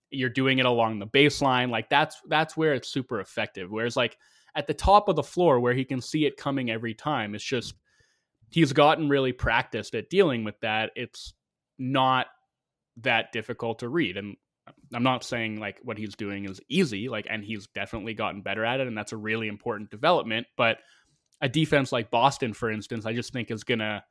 [0.10, 1.70] You're doing it along the baseline.
[1.70, 3.70] Like that's that's where it's super effective.
[3.70, 4.18] Whereas like
[4.56, 7.44] at the top of the floor where he can see it coming every time, it's
[7.44, 7.76] just
[8.50, 10.90] he's gotten really practiced at dealing with that.
[10.96, 11.36] It's
[11.78, 12.26] not
[13.02, 14.18] that difficult to read.
[14.18, 14.36] And
[14.92, 18.66] I'm not saying like what he's doing is easy, like and he's definitely gotten better
[18.66, 20.80] at it and that's a really important development, but
[21.42, 24.04] a defense like Boston, for instance, I just think is going to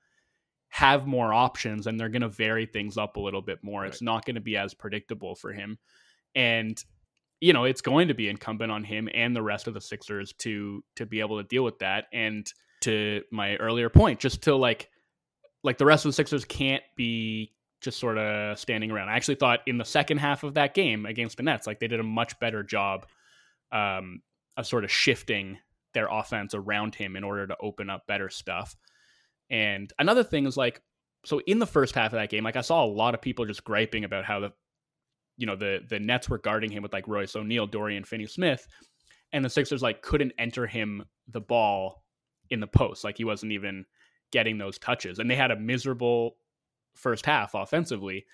[0.70, 3.82] have more options and they're going to vary things up a little bit more.
[3.82, 3.90] Right.
[3.90, 5.78] It's not going to be as predictable for him.
[6.34, 6.82] And
[7.40, 10.32] you know, it's going to be incumbent on him and the rest of the Sixers
[10.38, 14.57] to to be able to deal with that and to my earlier point, just to
[14.57, 14.90] like
[15.62, 19.09] like the rest of the Sixers can't be just sort of standing around.
[19.09, 21.86] I actually thought in the second half of that game against the Nets, like they
[21.86, 23.07] did a much better job
[23.70, 24.20] um,
[24.57, 25.59] of sort of shifting
[25.95, 28.76] their offense around him in order to open up better stuff.
[29.51, 30.82] And another thing is like,
[31.24, 33.47] so in the first half of that game, like I saw a lot of people
[33.47, 34.53] just griping about how the,
[35.36, 38.66] you know, the the Nets were guarding him with like Royce O'Neale, Dorian Finney-Smith,
[39.32, 42.03] and the Sixers like couldn't enter him the ball
[42.51, 43.84] in the post, like he wasn't even
[44.30, 46.36] getting those touches, and they had a miserable
[46.95, 48.26] first half offensively.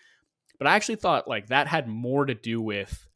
[0.59, 3.07] But I actually thought like that had more to do with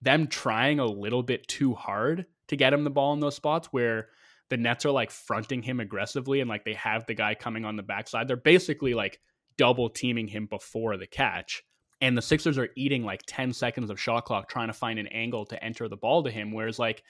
[0.00, 3.68] them trying a little bit too hard to get him the ball in those spots
[3.72, 4.08] where
[4.50, 7.76] the Nets are like fronting him aggressively and like they have the guy coming on
[7.76, 8.28] the backside.
[8.28, 9.18] They're basically like
[9.56, 11.62] double teaming him before the catch.
[12.02, 15.06] And the Sixers are eating like 10 seconds of shot clock trying to find an
[15.06, 16.52] angle to enter the ball to him.
[16.52, 17.02] Whereas, like,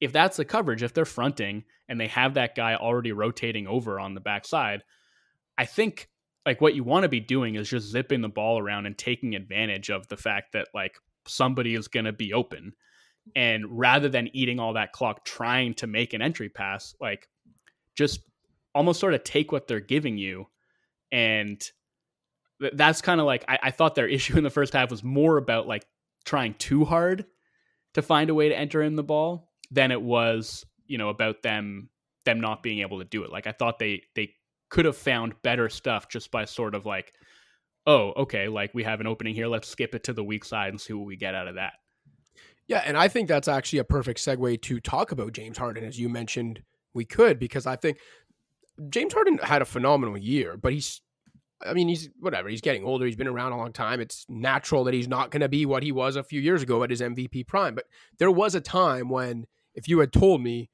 [0.00, 4.00] if that's the coverage, if they're fronting and they have that guy already rotating over
[4.00, 4.82] on the backside,
[5.58, 6.08] I think
[6.46, 9.34] like what you want to be doing is just zipping the ball around and taking
[9.34, 10.96] advantage of the fact that like
[11.26, 12.72] somebody is going to be open.
[13.36, 17.28] And rather than eating all that clock trying to make an entry pass, like
[17.96, 18.20] just
[18.74, 20.46] almost sort of take what they're giving you.
[21.10, 21.62] And
[22.72, 25.36] that's kind of like, I, I thought their issue in the first half was more
[25.36, 25.86] about like
[26.24, 27.26] trying too hard
[27.94, 31.42] to find a way to enter in the ball than it was, you know, about
[31.42, 31.88] them
[32.24, 33.32] them not being able to do it.
[33.32, 34.34] Like I thought they they
[34.70, 37.12] could have found better stuff just by sort of like,
[37.86, 40.70] oh, okay, like we have an opening here, let's skip it to the weak side
[40.70, 41.74] and see what we get out of that.
[42.68, 45.98] Yeah, and I think that's actually a perfect segue to talk about James Harden, as
[45.98, 46.62] you mentioned
[46.94, 47.98] we could, because I think
[48.88, 51.00] James Harden had a phenomenal year, but he's
[51.64, 52.48] I mean, he's whatever.
[52.48, 53.06] He's getting older.
[53.06, 54.00] He's been around a long time.
[54.00, 56.82] It's natural that he's not going to be what he was a few years ago
[56.82, 57.74] at his MVP prime.
[57.74, 57.84] But
[58.18, 60.70] there was a time when, if you had told me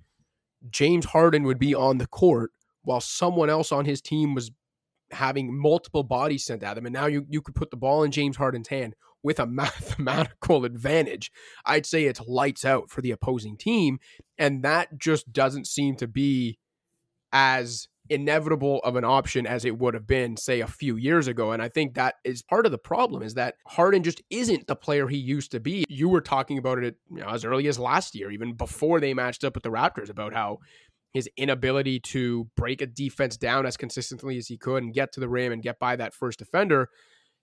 [0.70, 4.50] James Harden would be on the court while someone else on his team was
[5.10, 6.86] having multiple bodies sent at him.
[6.86, 10.64] And now you, you could put the ball in James Harden's hand with a mathematical
[10.64, 11.30] advantage.
[11.64, 13.98] I'd say it's lights out for the opposing team.
[14.38, 16.58] And that just doesn't seem to be
[17.32, 21.52] as inevitable of an option as it would have been, say, a few years ago.
[21.52, 24.76] And I think that is part of the problem is that Harden just isn't the
[24.76, 25.84] player he used to be.
[25.88, 29.14] You were talking about it you know, as early as last year, even before they
[29.14, 30.58] matched up with the Raptors, about how
[31.12, 35.20] his inability to break a defense down as consistently as he could and get to
[35.20, 36.88] the rim and get by that first defender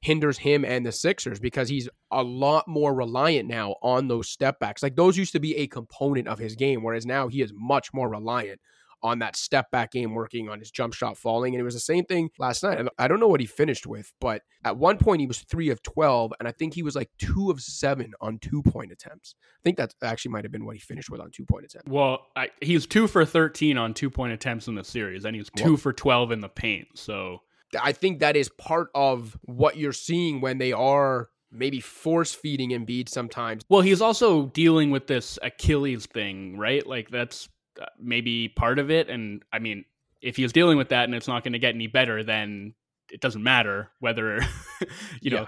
[0.06, 4.60] hinders him and the Sixers because he's a lot more reliant now on those step
[4.60, 4.84] backs.
[4.84, 7.92] Like those used to be a component of his game, whereas now he is much
[7.92, 8.62] more reliant
[9.02, 11.56] on that step back game, working on his jump shot falling.
[11.56, 12.86] And it was the same thing last night.
[13.00, 15.82] I don't know what he finished with, but at one point he was three of
[15.82, 19.34] 12, and I think he was like two of seven on two point attempts.
[19.42, 21.90] I think that actually might have been what he finished with on two point attempts.
[21.90, 25.36] Well, I, he was two for 13 on two point attempts in the series, and
[25.36, 26.90] he was two for 12 in the paint.
[26.94, 27.42] So
[27.80, 32.72] I think that is part of what you're seeing when they are maybe force feeding
[32.72, 33.64] Embiid sometimes.
[33.70, 36.86] Well, he's also dealing with this Achilles thing, right?
[36.86, 37.50] Like that's
[37.82, 39.10] uh, maybe part of it.
[39.10, 39.86] And I mean,
[40.22, 42.74] if he's dealing with that and it's not going to get any better, then
[43.12, 44.40] it doesn't matter whether,
[45.22, 45.48] you know, yeah.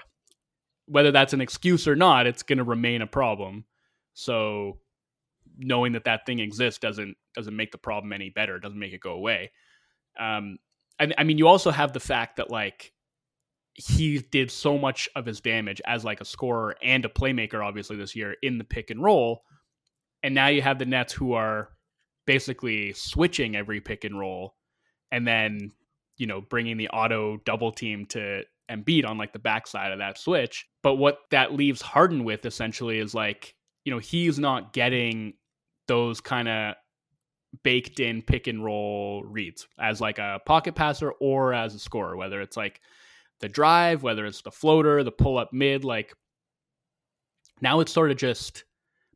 [0.85, 3.65] whether that's an excuse or not, it's going to remain a problem.
[4.13, 4.79] So
[5.57, 8.59] knowing that that thing exists doesn't, doesn't make the problem any better.
[8.59, 9.51] Doesn't make it go away.
[10.19, 10.57] Um,
[10.99, 12.93] I, I mean, you also have the fact that like
[13.73, 17.95] he did so much of his damage as like a scorer and a playmaker, obviously
[17.95, 19.43] this year in the pick and roll.
[20.23, 21.69] And now you have the Nets who are
[22.25, 24.55] basically switching every pick and roll
[25.11, 25.71] and then,
[26.17, 30.17] you know, bringing the auto double team to Embiid on like the backside of that
[30.17, 30.65] switch.
[30.81, 33.53] But what that leaves Harden with essentially is like,
[33.85, 35.33] you know, he's not getting
[35.87, 36.75] those kind of
[37.63, 42.15] baked in pick and roll reads as like a pocket passer or as a scorer,
[42.15, 42.81] whether it's like
[43.39, 46.13] the drive, whether it's the floater, the pull up mid, like
[47.61, 48.63] now it's sort of just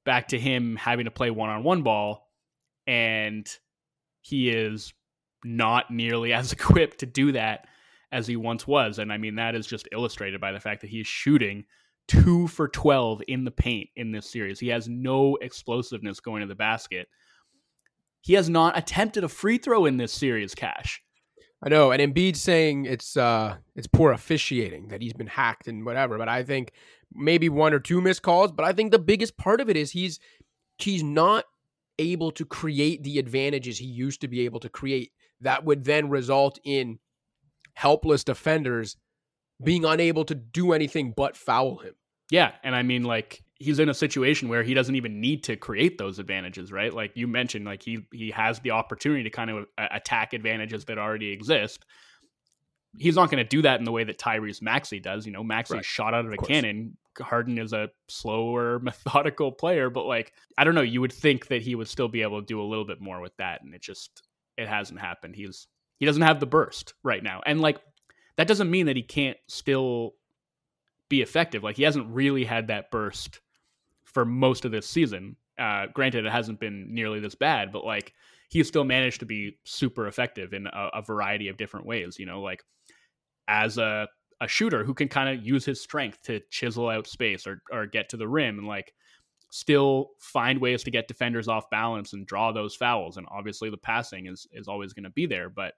[0.05, 2.29] back to him having to play one on one ball
[2.87, 3.47] and
[4.21, 4.93] he is
[5.43, 7.67] not nearly as equipped to do that
[8.11, 8.99] as he once was.
[8.99, 11.65] And I mean, that is just illustrated by the fact that he is shooting
[12.07, 14.59] two for 12 in the paint in this series.
[14.59, 17.07] He has no explosiveness going to the basket.
[18.21, 21.01] He has not attempted a free throw in this series, Cash.
[21.63, 25.85] I know, and Embiid saying it's uh it's poor officiating that he's been hacked and
[25.85, 26.17] whatever.
[26.17, 26.71] But I think
[27.13, 28.51] maybe one or two missed calls.
[28.51, 30.19] But I think the biggest part of it is he's
[30.79, 31.45] he's not
[31.99, 35.11] able to create the advantages he used to be able to create
[35.41, 36.97] that would then result in
[37.73, 38.97] helpless defenders
[39.63, 41.93] being unable to do anything but foul him.
[42.31, 45.55] Yeah, and I mean like he's in a situation where he doesn't even need to
[45.55, 46.93] create those advantages, right?
[46.93, 50.85] Like you mentioned like he he has the opportunity to kind of uh, attack advantages
[50.85, 51.85] that already exist.
[52.97, 55.25] He's not going to do that in the way that Tyrese Maxey does.
[55.25, 55.85] You know, Maxey right.
[55.85, 56.97] shot out of a of cannon.
[57.19, 61.61] Harden is a slower, methodical player, but like I don't know, you would think that
[61.61, 63.81] he would still be able to do a little bit more with that, and it
[63.81, 64.23] just
[64.57, 65.35] it hasn't happened.
[65.35, 65.67] He's
[65.99, 67.79] he doesn't have the burst right now, and like
[68.37, 70.15] that doesn't mean that he can't still
[71.09, 71.63] be effective.
[71.63, 73.39] Like he hasn't really had that burst
[74.13, 75.35] for most of this season.
[75.59, 78.13] Uh, granted, it hasn't been nearly this bad, but like
[78.49, 82.17] he's still managed to be super effective in a, a variety of different ways.
[82.17, 82.63] You know, like
[83.47, 84.07] as a
[84.41, 87.85] a shooter who can kind of use his strength to chisel out space or or
[87.85, 88.93] get to the rim and like
[89.51, 93.17] still find ways to get defenders off balance and draw those fouls.
[93.17, 95.73] And obviously the passing is is always going to be there, but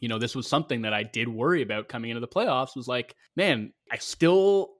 [0.00, 2.88] you know, this was something that I did worry about coming into the playoffs was
[2.88, 4.72] like, man, I still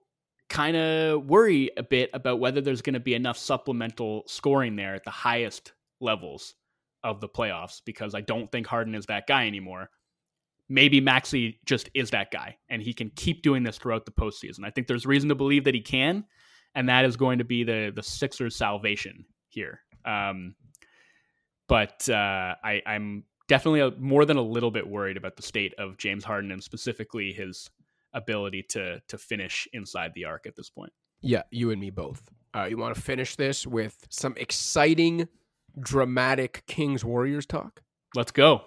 [0.49, 4.95] kind of worry a bit about whether there's going to be enough supplemental scoring there
[4.95, 6.55] at the highest levels
[7.03, 9.91] of the playoffs because I don't think Harden is that guy anymore.
[10.69, 14.65] Maybe Maxey just is that guy and he can keep doing this throughout the postseason.
[14.65, 16.25] I think there's reason to believe that he can,
[16.75, 19.81] and that is going to be the the Sixers' salvation here.
[20.07, 20.55] Um,
[21.69, 25.75] but uh, I, I'm definitely a, more than a little bit worried about the state
[25.79, 27.69] of James Harden and specifically his
[28.15, 30.93] ability to to finish inside the arc at this point.
[31.21, 32.23] Yeah, you and me both.
[32.55, 35.29] Uh, you want to finish this with some exciting,
[35.79, 37.83] dramatic Kings Warriors talk?
[38.15, 38.63] Let's go.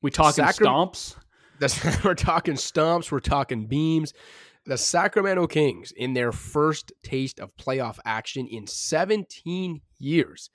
[0.00, 1.16] We talking Sacra- stomps.
[1.58, 3.10] The, we're talking stomps.
[3.10, 4.14] We're talking beams.
[4.64, 10.50] The Sacramento Kings, in their first taste of playoff action in 17 years,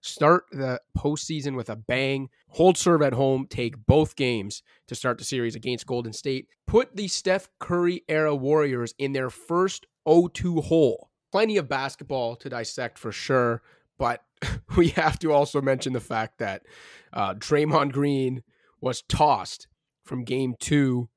[0.00, 5.18] start the postseason with a bang, hold serve at home, take both games to start
[5.18, 10.28] the series against Golden State, put the Steph Curry era Warriors in their first 0
[10.28, 11.10] 2 hole.
[11.32, 13.62] Plenty of basketball to dissect for sure,
[13.98, 14.24] but
[14.76, 16.62] we have to also mention the fact that
[17.12, 18.42] uh, Draymond Green
[18.80, 19.68] was tossed
[20.04, 21.08] from game two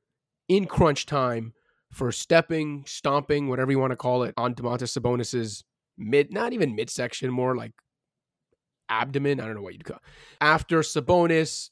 [0.48, 1.54] in crunch time
[1.92, 5.64] for stepping, stomping, whatever you want to call it, on Domantas Sabonis's
[5.98, 7.72] mid, not even midsection, more like
[8.90, 9.40] abdomen.
[9.40, 10.02] I don't know what you'd call.
[10.42, 11.70] After Sabonis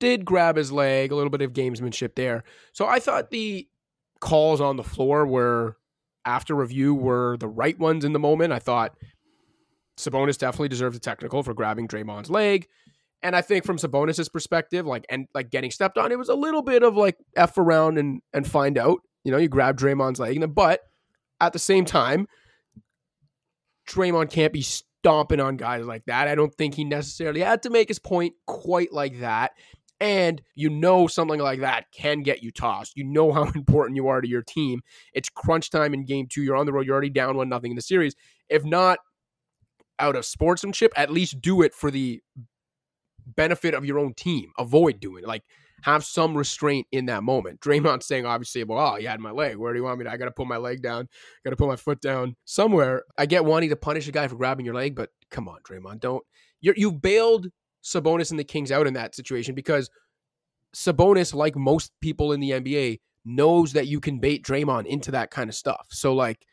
[0.00, 2.44] did grab his leg, a little bit of gamesmanship there.
[2.72, 3.68] So I thought the
[4.20, 5.76] calls on the floor were
[6.24, 8.52] after review were the right ones in the moment.
[8.52, 8.96] I thought
[9.96, 12.68] Sabonis definitely deserved a technical for grabbing Draymond's leg.
[13.22, 16.34] And I think from Sabonis's perspective, like and like getting stepped on, it was a
[16.34, 19.00] little bit of like F around and and find out.
[19.24, 20.80] You know, you grab Draymond's leg, but
[21.40, 22.26] at the same time,
[23.88, 24.64] Draymond can't be
[25.02, 26.28] stomping on guys like that.
[26.28, 29.50] I don't think he necessarily had to make his point quite like that.
[30.00, 32.96] And you know something like that can get you tossed.
[32.96, 34.80] You know how important you are to your team.
[35.12, 36.42] It's crunch time in game two.
[36.42, 36.86] You're on the road.
[36.86, 38.14] You're already down one nothing in the series.
[38.48, 39.00] If not
[39.98, 42.22] out of sportsmanship, at least do it for the
[43.26, 44.52] benefit of your own team.
[44.56, 45.28] Avoid doing it.
[45.28, 45.42] Like
[45.82, 47.60] have some restraint in that moment.
[47.60, 49.56] Draymond saying, obviously, well, oh, you had my leg.
[49.56, 50.10] Where do you want me to?
[50.10, 51.08] I got to put my leg down.
[51.44, 53.04] Got to put my foot down somewhere.
[53.18, 56.00] I get wanting to punish a guy for grabbing your leg, but come on, Draymond,
[56.00, 56.24] don't.
[56.60, 57.48] You're, you bailed
[57.84, 59.90] Sabonis and the Kings out in that situation because
[60.74, 65.30] Sabonis, like most people in the NBA, knows that you can bait Draymond into that
[65.30, 65.86] kind of stuff.
[65.90, 66.46] So, like,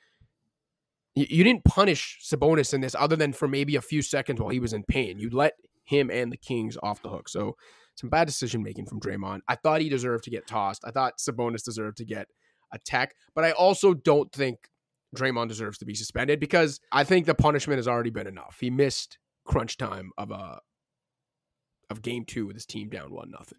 [1.15, 4.49] you, you didn't punish Sabonis in this other than for maybe a few seconds while
[4.49, 5.19] he was in pain.
[5.19, 5.53] You let
[5.83, 7.27] him and the Kings off the hook.
[7.27, 7.55] So
[7.99, 9.41] some bad decision making from Draymond.
[9.47, 10.83] I thought he deserved to get tossed.
[10.85, 12.27] I thought Sabonis deserved to get
[12.71, 14.69] a tech, but I also don't think
[15.15, 18.57] Draymond deserves to be suspended because I think the punishment has already been enough.
[18.59, 20.59] He missed crunch time of a
[21.89, 23.57] of game two with his team down one nothing.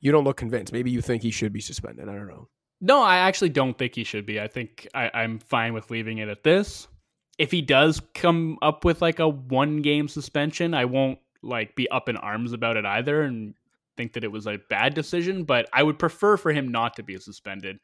[0.00, 0.72] You don't look convinced.
[0.72, 2.08] Maybe you think he should be suspended.
[2.08, 2.48] I don't know.
[2.80, 4.40] No, I actually don't think he should be.
[4.40, 6.88] I think I, I'm fine with leaving it at this.
[7.38, 11.88] If he does come up with like a one game suspension, I won't like be
[11.90, 13.54] up in arms about it either and
[13.96, 17.02] think that it was a bad decision, but I would prefer for him not to
[17.02, 17.78] be suspended.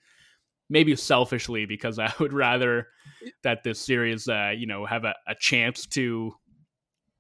[0.69, 2.89] Maybe selfishly because I would rather
[3.43, 6.33] that this series, uh, you know, have a, a chance to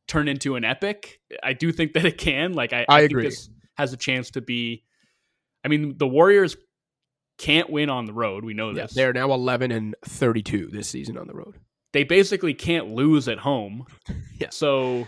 [0.07, 1.20] turn into an epic.
[1.43, 2.53] I do think that it can.
[2.53, 3.24] Like I, I, I agree.
[3.24, 4.84] this has a chance to be.
[5.64, 6.57] I mean, the Warriors
[7.38, 8.45] can't win on the road.
[8.45, 8.95] We know this.
[8.95, 11.57] Yeah, they're now eleven and thirty-two this season on the road.
[11.93, 13.86] They basically can't lose at home.
[14.38, 14.51] yeah.
[14.51, 15.07] So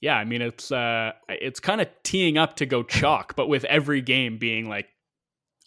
[0.00, 3.64] yeah, I mean it's uh it's kind of teeing up to go chalk, but with
[3.64, 4.88] every game being like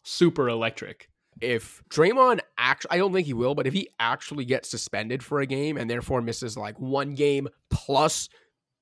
[0.04, 1.10] super electric.
[1.42, 5.40] If Draymond actually, I don't think he will, but if he actually gets suspended for
[5.40, 8.30] a game and therefore misses like one game plus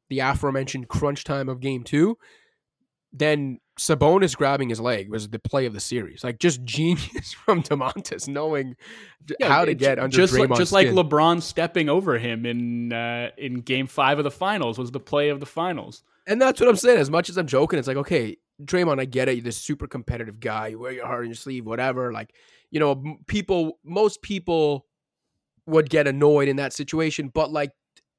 [0.09, 2.17] the aforementioned crunch time of game two,
[3.13, 6.23] then Sabonis grabbing his leg was the play of the series.
[6.23, 8.75] Like just genius from Domantas knowing
[9.39, 10.95] yeah, how to get under just Draymond's like, just skin.
[10.95, 14.99] like LeBron stepping over him in uh, in Game Five of the Finals was the
[14.99, 16.03] play of the finals.
[16.27, 16.99] And that's what I'm saying.
[16.99, 19.35] As much as I'm joking, it's like okay, Draymond, I get it.
[19.35, 20.67] You're this super competitive guy.
[20.67, 22.13] You wear your heart on your sleeve, whatever.
[22.13, 22.33] Like
[22.69, 24.85] you know, people, most people
[25.65, 27.71] would get annoyed in that situation, but like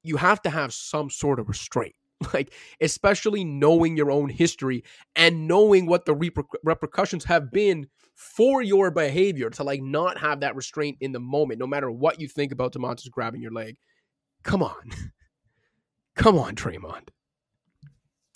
[0.03, 1.95] you have to have some sort of restraint
[2.33, 4.83] like especially knowing your own history
[5.15, 10.41] and knowing what the reper- repercussions have been for your behavior to like not have
[10.41, 13.75] that restraint in the moment no matter what you think about Domantas grabbing your leg
[14.43, 14.91] come on
[16.15, 17.09] come on Draymond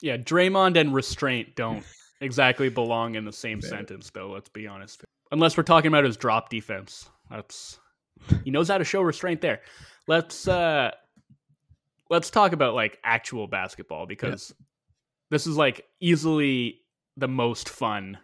[0.02, 1.84] yeah Draymond and restraint don't
[2.22, 4.32] exactly belong in the same sentence, though.
[4.32, 5.04] Let's be honest.
[5.32, 7.80] Unless we're talking about his drop defense, that's
[8.44, 9.62] he knows how to show restraint there.
[10.08, 10.92] Let's uh
[12.10, 14.66] let's talk about like actual basketball because yeah.
[15.32, 16.82] this is like easily
[17.18, 18.18] the most fun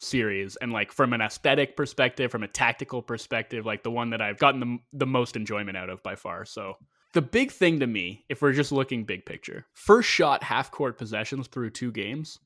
[0.00, 0.56] series.
[0.56, 4.38] And like from an aesthetic perspective from a tactical perspective like the one that i've
[4.38, 6.44] gotten the, the most enjoyment out of by far.
[6.44, 6.74] So
[7.14, 10.98] the big thing to me if we're just looking big picture first shot half court
[10.98, 12.38] possessions through two games.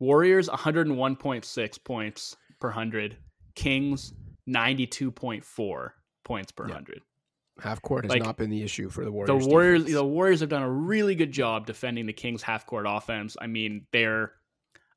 [0.00, 3.16] Warriors 101.6 points per 100
[3.54, 4.12] kings
[4.48, 5.90] 92.4
[6.24, 6.74] points per yeah.
[6.74, 7.00] 100
[7.60, 9.44] Half court has like, not been the issue for the Warriors.
[9.44, 9.94] The Warriors, defense.
[9.94, 13.36] the Warriors have done a really good job defending the Kings' half court offense.
[13.40, 14.32] I mean, they're,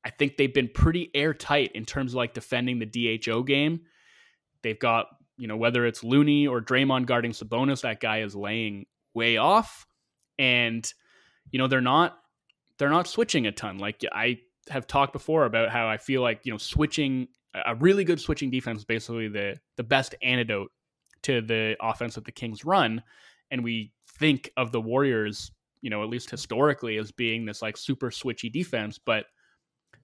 [0.04, 3.82] I think they've been pretty airtight in terms of like defending the DHO game.
[4.64, 8.88] They've got, you know, whether it's Looney or Draymond guarding Sabonis, that guy is laying
[9.14, 9.86] way off,
[10.40, 10.92] and
[11.52, 12.18] you know they're not,
[12.80, 13.78] they're not switching a ton.
[13.78, 14.40] Like I
[14.70, 18.50] have talked before about how I feel like you know switching a really good switching
[18.50, 20.72] defense is basically the the best antidote
[21.28, 23.04] to the offense that the Kings run.
[23.52, 25.52] And we think of the Warriors,
[25.82, 29.26] you know, at least historically, as being this like super switchy defense, but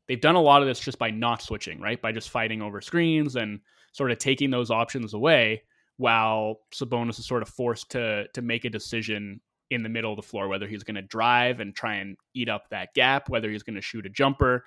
[0.08, 2.02] they've done a lot of this just by not switching, right?
[2.02, 3.60] By just fighting over screens and
[3.94, 5.64] sort of taking those options away
[5.98, 10.18] while Sabonis is sort of forced to to make a decision in the middle of
[10.18, 13.50] the floor, whether he's going to drive and try and eat up that gap, whether
[13.50, 14.66] he's going to shoot a jumper,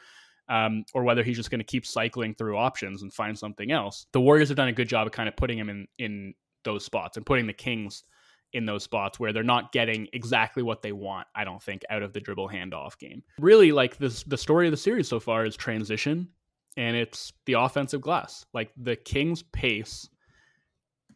[0.48, 4.06] um, or whether he's just going to keep cycling through options and find something else.
[4.12, 6.34] The Warriors have done a good job of kind of putting him in in
[6.66, 8.04] those spots and putting the Kings
[8.52, 12.02] in those spots where they're not getting exactly what they want, I don't think, out
[12.02, 13.22] of the dribble handoff game.
[13.40, 16.28] Really, like this the story of the series so far is transition
[16.76, 18.44] and it's the offensive glass.
[18.52, 20.08] Like the Kings pace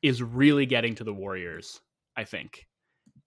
[0.02, 1.80] is really getting to the Warriors,
[2.16, 2.66] I think.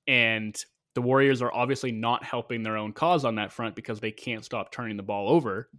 [0.08, 0.56] And
[0.96, 4.46] the Warriors are obviously not helping their own cause on that front because they can't
[4.46, 5.70] stop turning the ball over.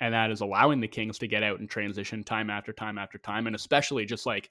[0.00, 3.18] And that is allowing the Kings to get out and transition time after time after
[3.18, 3.46] time.
[3.46, 4.50] And especially just like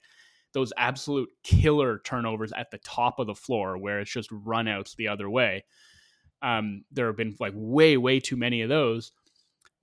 [0.52, 5.08] those absolute killer turnovers at the top of the floor where it's just runouts the
[5.08, 5.64] other way.
[6.42, 9.12] Um, there have been like way, way too many of those.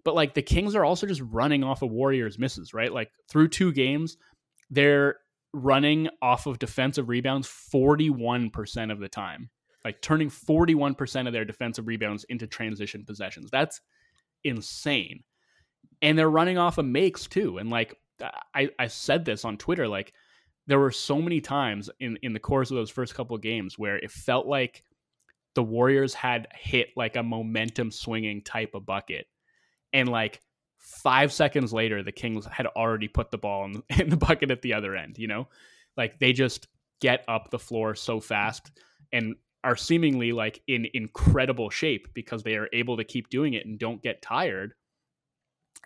[0.03, 2.91] But like the Kings are also just running off of Warriors misses, right?
[2.91, 4.17] Like through two games,
[4.69, 5.17] they're
[5.53, 9.49] running off of defensive rebounds 41% of the time.
[9.83, 13.49] Like turning 41% of their defensive rebounds into transition possessions.
[13.49, 13.81] That's
[14.43, 15.23] insane.
[16.01, 17.57] And they're running off of makes too.
[17.57, 17.95] And like
[18.53, 20.13] I, I said this on Twitter, like
[20.69, 23.79] there were so many times in in the course of those first couple of games
[23.79, 24.83] where it felt like
[25.55, 29.25] the Warriors had hit like a momentum swinging type of bucket,
[29.93, 30.41] and like
[30.77, 34.61] five seconds later, the Kings had already put the ball in, in the bucket at
[34.61, 35.17] the other end.
[35.17, 35.47] You know,
[35.97, 36.67] like they just
[37.01, 38.69] get up the floor so fast
[39.11, 43.65] and are seemingly like in incredible shape because they are able to keep doing it
[43.65, 44.75] and don't get tired.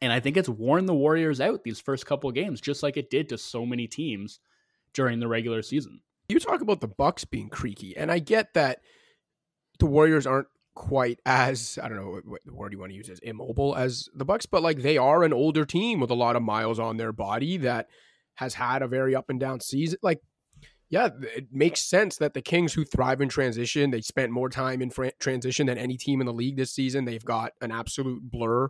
[0.02, 2.98] And I think it's worn the Warriors out these first couple of games, just like
[2.98, 4.40] it did to so many teams
[4.94, 6.02] during the regular season.
[6.30, 8.80] You talk about the Bucks being creaky, and I get that
[9.80, 13.10] the Warriors aren't quite as I don't know what, what word you want to use
[13.10, 16.36] as immobile as the Bucks, but like they are an older team with a lot
[16.36, 17.88] of miles on their body that
[18.36, 20.00] has had a very up and down season.
[20.02, 20.20] Like,
[20.90, 24.82] yeah, it makes sense that the Kings who thrive in transition, they spent more time
[24.82, 27.06] in fr- transition than any team in the league this season.
[27.06, 28.70] They've got an absolute blur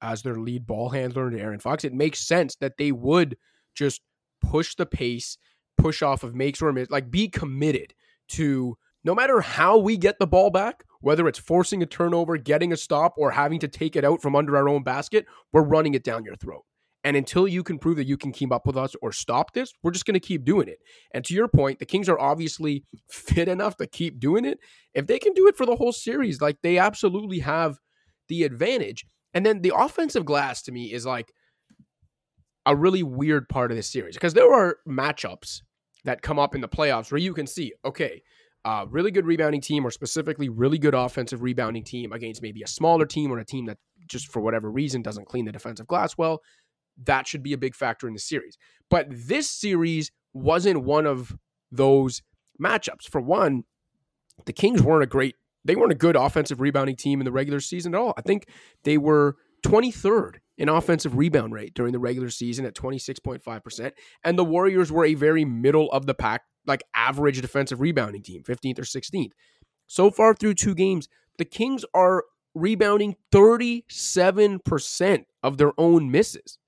[0.00, 1.84] as their lead ball handler Aaron Fox.
[1.84, 3.36] It makes sense that they would
[3.74, 4.00] just
[4.40, 5.38] push the pace
[5.78, 6.90] push off of makes or miss.
[6.90, 7.94] Like be committed
[8.30, 12.72] to no matter how we get the ball back, whether it's forcing a turnover, getting
[12.72, 15.94] a stop, or having to take it out from under our own basket, we're running
[15.94, 16.62] it down your throat.
[17.04, 19.72] And until you can prove that you can keep up with us or stop this,
[19.82, 20.78] we're just going to keep doing it.
[21.12, 24.58] And to your point, the Kings are obviously fit enough to keep doing it.
[24.94, 27.78] If they can do it for the whole series, like they absolutely have
[28.28, 29.04] the advantage.
[29.34, 31.32] And then the offensive glass to me is like
[32.66, 35.62] a really weird part of this series because there are matchups
[36.04, 38.22] that come up in the playoffs where you can see, okay,
[38.64, 42.66] uh, really good rebounding team or specifically really good offensive rebounding team against maybe a
[42.66, 46.16] smaller team or a team that just for whatever reason doesn't clean the defensive glass
[46.16, 46.40] well.
[47.04, 48.56] That should be a big factor in the series.
[48.88, 51.36] But this series wasn't one of
[51.72, 52.22] those
[52.62, 53.08] matchups.
[53.10, 53.64] For one,
[54.44, 55.34] the Kings weren't a great,
[55.64, 58.14] they weren't a good offensive rebounding team in the regular season at all.
[58.16, 58.46] I think
[58.84, 59.36] they were
[59.66, 63.90] 23rd in offensive rebound rate during the regular season at 26.5%.
[64.22, 68.44] And the Warriors were a very middle of the pack, like average defensive rebounding team,
[68.44, 69.32] 15th or 16th.
[69.88, 72.22] So far through two games, the Kings are
[72.54, 76.58] rebounding 37% of their own misses.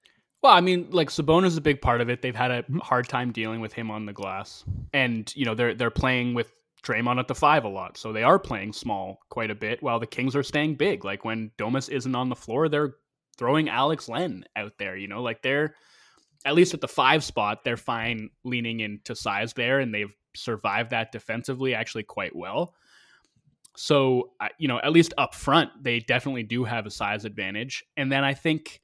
[0.42, 2.20] Well, I mean, like Sabonis is a big part of it.
[2.20, 5.74] They've had a hard time dealing with him on the glass, and you know they're
[5.74, 9.50] they're playing with Draymond at the five a lot, so they are playing small quite
[9.50, 9.82] a bit.
[9.82, 11.02] While the Kings are staying big.
[11.02, 12.96] Like when Domas isn't on the floor, they're
[13.34, 14.96] throwing Alex Len out there.
[14.96, 15.74] You know, like they're
[16.44, 20.90] at least at the five spot, they're fine leaning into size there, and they've survived
[20.90, 22.74] that defensively actually quite well.
[23.76, 27.82] So, you know, at least up front, they definitely do have a size advantage.
[27.96, 28.80] And then I think,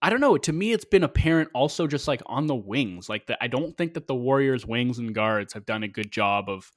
[0.00, 3.08] I don't know, to me, it's been apparent also just like on the wings.
[3.08, 6.12] Like, the, I don't think that the Warriors' wings and guards have done a good
[6.12, 6.70] job of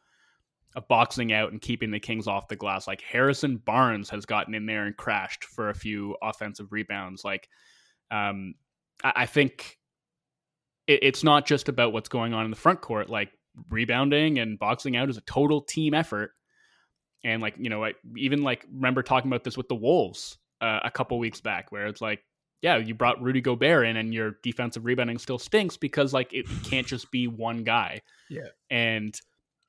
[0.75, 2.87] of boxing out and keeping the Kings off the glass.
[2.87, 7.23] Like Harrison Barnes has gotten in there and crashed for a few offensive rebounds.
[7.23, 7.47] Like,
[8.11, 8.55] um,
[9.03, 9.77] I, I think
[10.87, 13.09] it, it's not just about what's going on in the front court.
[13.09, 13.31] Like
[13.69, 16.31] rebounding and boxing out is a total team effort.
[17.23, 20.81] And like you know, I even like remember talking about this with the Wolves uh,
[20.83, 22.19] a couple weeks back, where it's like,
[22.61, 26.45] yeah, you brought Rudy Gobert in, and your defensive rebounding still stinks because like it
[26.65, 28.01] can't just be one guy.
[28.29, 29.15] Yeah, and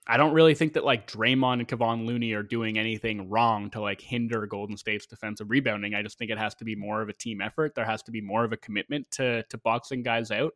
[0.09, 3.80] I don't really think that like Draymond and Kevon Looney are doing anything wrong to
[3.80, 5.94] like hinder Golden State's defensive rebounding.
[5.94, 7.74] I just think it has to be more of a team effort.
[7.74, 10.54] There has to be more of a commitment to to boxing guys out.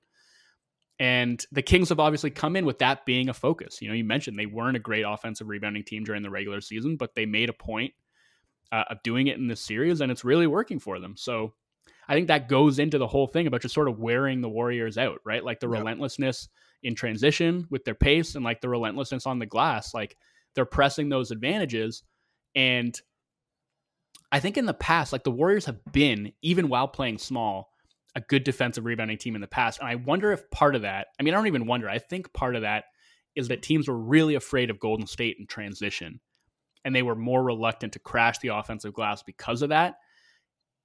[1.00, 3.80] And the Kings have obviously come in with that being a focus.
[3.80, 6.96] You know, you mentioned they weren't a great offensive rebounding team during the regular season,
[6.96, 7.94] but they made a point
[8.70, 11.16] uh, of doing it in this series, and it's really working for them.
[11.16, 11.54] So
[12.06, 14.98] I think that goes into the whole thing about just sort of wearing the Warriors
[14.98, 15.44] out, right?
[15.44, 15.78] Like the yeah.
[15.78, 16.48] relentlessness
[16.82, 19.94] in transition with their pace and like the relentlessness on the glass.
[19.94, 20.16] Like
[20.54, 22.02] they're pressing those advantages.
[22.54, 22.98] And
[24.32, 27.70] I think in the past, like the Warriors have been, even while playing small,
[28.14, 29.78] a good defensive rebounding team in the past.
[29.78, 32.32] And I wonder if part of that, I mean, I don't even wonder, I think
[32.32, 32.84] part of that
[33.36, 36.20] is that teams were really afraid of Golden State in transition.
[36.84, 39.96] And they were more reluctant to crash the offensive glass because of that.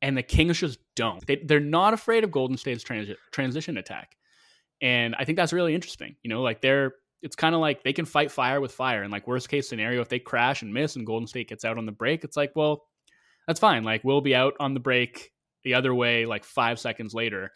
[0.02, 1.26] And the Kings just don't.
[1.26, 4.16] They, they're not afraid of Golden State's transi- transition attack.
[4.82, 6.16] And I think that's really interesting.
[6.24, 9.02] You know, like they're it's kind of like they can fight fire with fire.
[9.02, 11.78] And like worst case scenario, if they crash and miss and Golden State gets out
[11.78, 12.86] on the break, it's like, well,
[13.48, 13.84] that's fine.
[13.84, 15.32] Like we'll be out on the break
[15.64, 17.52] the other way like five seconds later.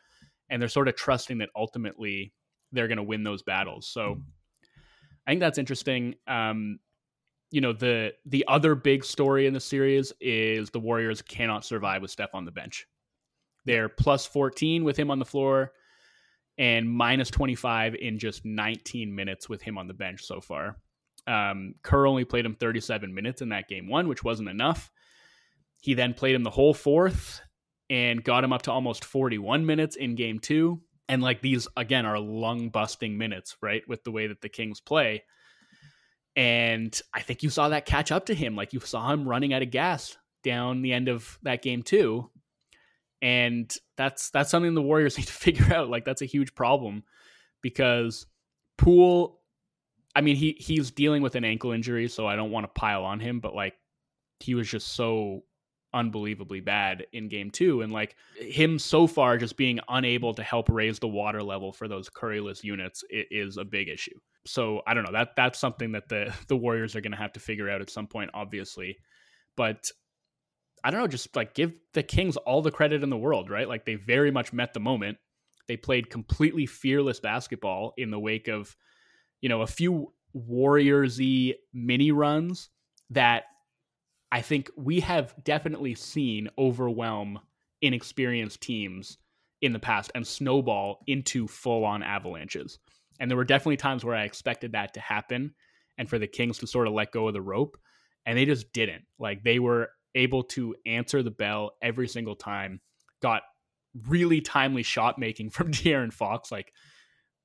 [0.50, 2.34] And they're sort of trusting that ultimately
[2.72, 3.88] they're going to win those battles.
[3.88, 4.20] So
[5.28, 6.16] I think that's interesting.
[6.28, 6.80] Um,
[7.52, 12.02] you know, the the other big story in the series is the Warriors cannot survive
[12.02, 12.88] with Steph on the bench.
[13.66, 15.74] They're plus 14 with him on the floor
[16.60, 20.78] and minus 25 in just 19 minutes with him on the bench so far.
[21.26, 24.92] Um, Kerr only played him 37 minutes in that game one, which wasn't enough.
[25.82, 27.42] He then played him the whole fourth
[27.90, 30.82] and got him up to almost 41 minutes in game two.
[31.08, 33.82] And like these, again, are lung busting minutes, right?
[33.88, 35.24] With the way that the Kings play.
[36.36, 38.56] And I think you saw that catch up to him.
[38.56, 42.30] Like you saw him running out of gas down the end of that game, too
[43.22, 45.90] and that's that's something the Warriors need to figure out.
[45.90, 47.04] Like that's a huge problem
[47.62, 48.26] because
[48.78, 49.40] Poole,
[50.16, 53.04] I mean he he's dealing with an ankle injury, so I don't want to pile
[53.04, 53.76] on him, but like
[54.40, 55.44] he was just so
[55.94, 60.70] unbelievably bad in game two and like him so far just being unable to help
[60.70, 64.14] raise the water level for those curryless units is a big issue
[64.46, 67.34] so i don't know that that's something that the the warriors are going to have
[67.34, 68.96] to figure out at some point obviously
[69.58, 69.90] but
[70.84, 73.68] I don't know, just like give the Kings all the credit in the world, right?
[73.68, 75.18] Like they very much met the moment.
[75.68, 78.76] They played completely fearless basketball in the wake of,
[79.42, 82.70] you know, a few Warriorsy mini runs
[83.12, 83.44] that
[84.32, 87.40] I think we have definitely seen overwhelm
[87.82, 89.18] inexperienced teams
[89.62, 92.80] in the past and snowball into full on avalanches.
[93.20, 95.54] And there were definitely times where I expected that to happen
[95.98, 97.78] and for the Kings to sort of let go of the rope.
[98.26, 99.06] And they just didn't.
[99.18, 102.82] Like they were able to answer the bell every single time.
[103.22, 103.44] Got
[104.08, 106.52] really timely shot making from De'Aaron Fox.
[106.52, 106.74] Like,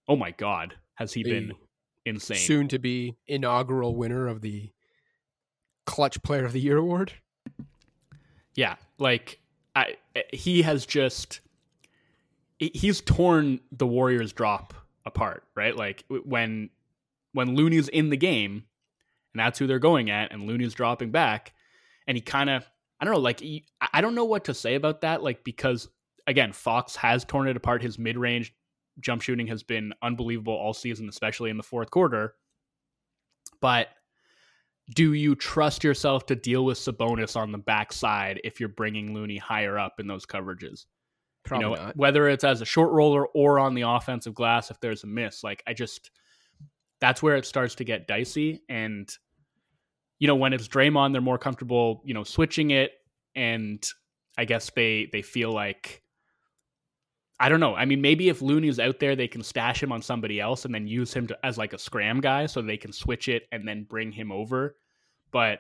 [0.08, 1.52] oh my God, has he been
[2.04, 2.36] insane?
[2.36, 4.70] Soon to be inaugural winner of the
[5.86, 7.12] Clutch Player of the Year award.
[8.54, 9.40] Yeah, like
[9.74, 11.40] I, eh, he has just
[12.58, 15.76] he's torn the Warriors drop apart, right?
[15.76, 16.70] Like when
[17.32, 18.64] when Looney's in the game,
[19.32, 21.52] and that's who they're going at, and Looney's dropping back,
[22.07, 22.68] and he kind of
[23.00, 25.88] I don't know, like he, I don't know what to say about that, like because
[26.26, 27.82] again, Fox has torn it apart.
[27.82, 28.55] His mid range
[29.00, 32.34] jump shooting has been unbelievable all season, especially in the fourth quarter.
[33.61, 33.88] But
[34.94, 39.38] do you trust yourself to deal with Sabonis on the backside if you're bringing Looney
[39.38, 40.86] higher up in those coverages?
[41.44, 41.96] Probably you know, not.
[41.96, 45.42] Whether it's as a short roller or on the offensive glass, if there's a miss,
[45.42, 46.11] like I just
[47.00, 48.62] that's where it starts to get dicey.
[48.68, 49.11] And
[50.18, 52.92] you know, when it's Draymond, they're more comfortable, you know, switching it,
[53.34, 53.84] and
[54.38, 56.02] I guess they they feel like
[57.40, 57.74] I don't know.
[57.74, 60.74] I mean, maybe if Looney's out there, they can stash him on somebody else and
[60.74, 63.66] then use him to, as like a scram guy, so they can switch it and
[63.66, 64.76] then bring him over.
[65.32, 65.58] But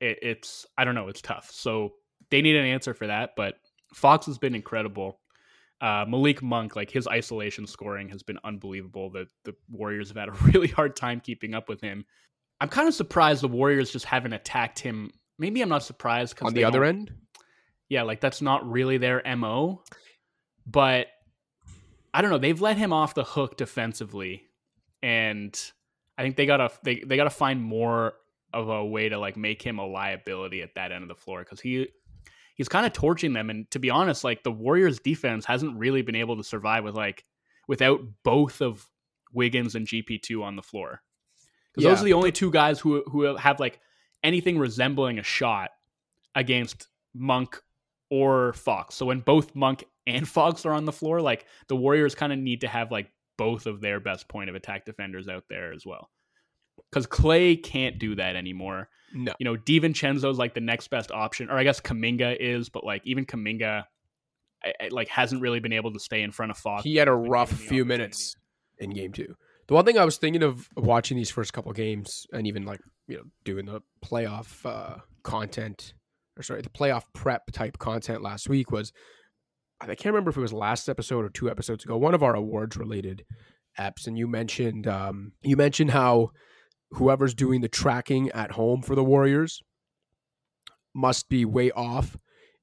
[0.00, 1.08] it, it's I don't know.
[1.08, 1.50] It's tough.
[1.50, 1.94] So
[2.30, 3.30] they need an answer for that.
[3.36, 3.54] But
[3.94, 5.20] Fox has been incredible.
[5.80, 9.10] Uh, Malik Monk, like his isolation scoring has been unbelievable.
[9.10, 12.04] The the Warriors have had a really hard time keeping up with him.
[12.60, 15.10] I'm kind of surprised the Warriors just haven't attacked him.
[15.38, 17.12] Maybe I'm not surprised because on the other end.
[17.88, 19.82] Yeah, like that's not really their mo.
[20.66, 21.08] But
[22.12, 22.38] I don't know.
[22.38, 24.44] They've let him off the hook defensively,
[25.02, 25.58] and
[26.16, 28.14] I think they gotta they they gotta find more
[28.52, 31.40] of a way to like make him a liability at that end of the floor
[31.40, 31.88] because he
[32.54, 33.50] he's kind of torching them.
[33.50, 36.94] And to be honest, like the Warriors defense hasn't really been able to survive with
[36.94, 37.24] like
[37.68, 38.88] without both of
[39.32, 41.02] Wiggins and GP2 on the floor.
[41.74, 41.90] Because yeah.
[41.90, 43.80] those are the only two guys who who have like
[44.22, 45.70] anything resembling a shot
[46.34, 47.60] against Monk
[48.10, 48.94] or Fox.
[48.94, 52.38] So when both Monk and Fox are on the floor, like the Warriors kind of
[52.38, 55.84] need to have like both of their best point of attack defenders out there as
[55.84, 56.10] well.
[56.90, 58.88] Because Clay can't do that anymore.
[59.12, 59.32] No.
[59.38, 62.84] You know, DiVincenzo is like the next best option, or I guess Kuminga is, but
[62.84, 63.84] like even Kuminga
[64.64, 66.84] I, I, like hasn't really been able to stay in front of Fox.
[66.84, 68.36] He had a rough few minutes
[68.78, 69.36] in game two.
[69.66, 72.80] The one thing I was thinking of watching these first couple games and even like,
[73.08, 75.94] you know, doing the playoff uh, content
[76.36, 78.92] or sorry, the playoff prep type content last week was
[79.80, 82.34] I can't remember if it was last episode or two episodes ago, one of our
[82.34, 83.24] awards related
[83.78, 86.30] apps, and you mentioned um, you mentioned how
[86.92, 89.60] whoever's doing the tracking at home for the Warriors
[90.94, 92.16] must be way off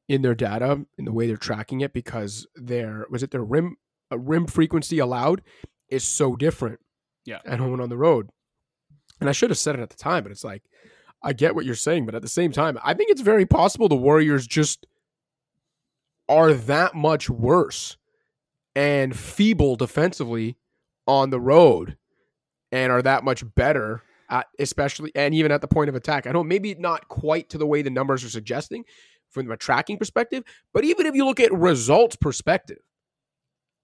[0.08, 3.76] in their data in the way they're tracking it because their was it their rim
[4.12, 5.42] uh, rim frequency allowed
[5.90, 6.80] is so different
[7.26, 8.30] yeah at home and on the road
[9.20, 10.64] and i should have said it at the time but it's like
[11.24, 13.88] i get what you're saying but at the same time i think it's very possible
[13.88, 14.86] the warriors just
[16.30, 17.98] are that much worse
[18.76, 20.58] and feeble defensively
[21.08, 21.98] on the road
[22.72, 26.26] and are that much better at especially and even at the point of attack.
[26.26, 28.86] I know maybe not quite to the way the numbers are suggesting
[29.30, 30.44] from a tracking perspective,
[30.74, 32.80] but even if you look at results perspective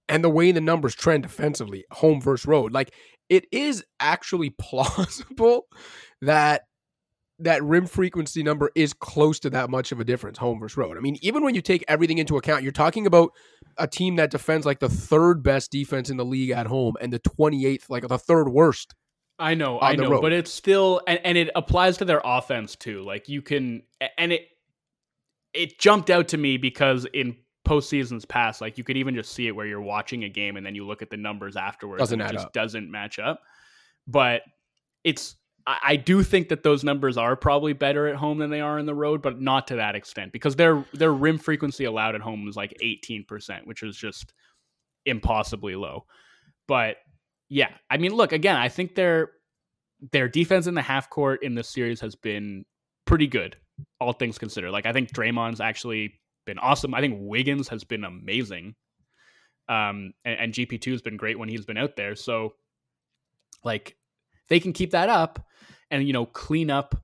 [0.09, 2.93] and the way the numbers trend defensively, home versus road, like
[3.29, 5.67] it is actually plausible
[6.21, 6.63] that
[7.39, 10.97] that rim frequency number is close to that much of a difference, home versus road.
[10.97, 13.31] I mean, even when you take everything into account, you're talking about
[13.77, 17.13] a team that defends like the third best defense in the league at home and
[17.13, 18.95] the 28th, like the third worst.
[19.37, 23.03] I know, I know, but it's still, and, and it applies to their offense too.
[23.03, 23.83] Like you can,
[24.17, 24.47] and it,
[25.53, 27.35] it jumped out to me because in
[27.67, 30.65] postseasons past, like you could even just see it where you're watching a game and
[30.65, 32.53] then you look at the numbers afterwards doesn't and it just up.
[32.53, 33.41] doesn't match up.
[34.07, 34.43] But
[35.03, 35.35] it's
[35.67, 38.85] I, do think that those numbers are probably better at home than they are in
[38.85, 42.45] the road, but not to that extent because their their rim frequency allowed at home
[42.45, 44.33] was like 18%, which is just
[45.05, 46.05] impossibly low.
[46.67, 46.97] But
[47.49, 48.55] yeah, I mean, look again.
[48.55, 49.31] I think their
[50.13, 52.63] their defense in the half court in this series has been
[53.05, 53.57] pretty good,
[53.99, 54.71] all things considered.
[54.71, 56.13] Like I think Draymond's actually
[56.47, 56.95] been awesome.
[56.95, 58.73] I think Wiggins has been amazing,
[59.69, 62.15] um, and, and GP two has been great when he's been out there.
[62.15, 62.55] So,
[63.63, 63.95] like,
[64.49, 65.45] they can keep that up
[65.91, 66.95] and you know clean up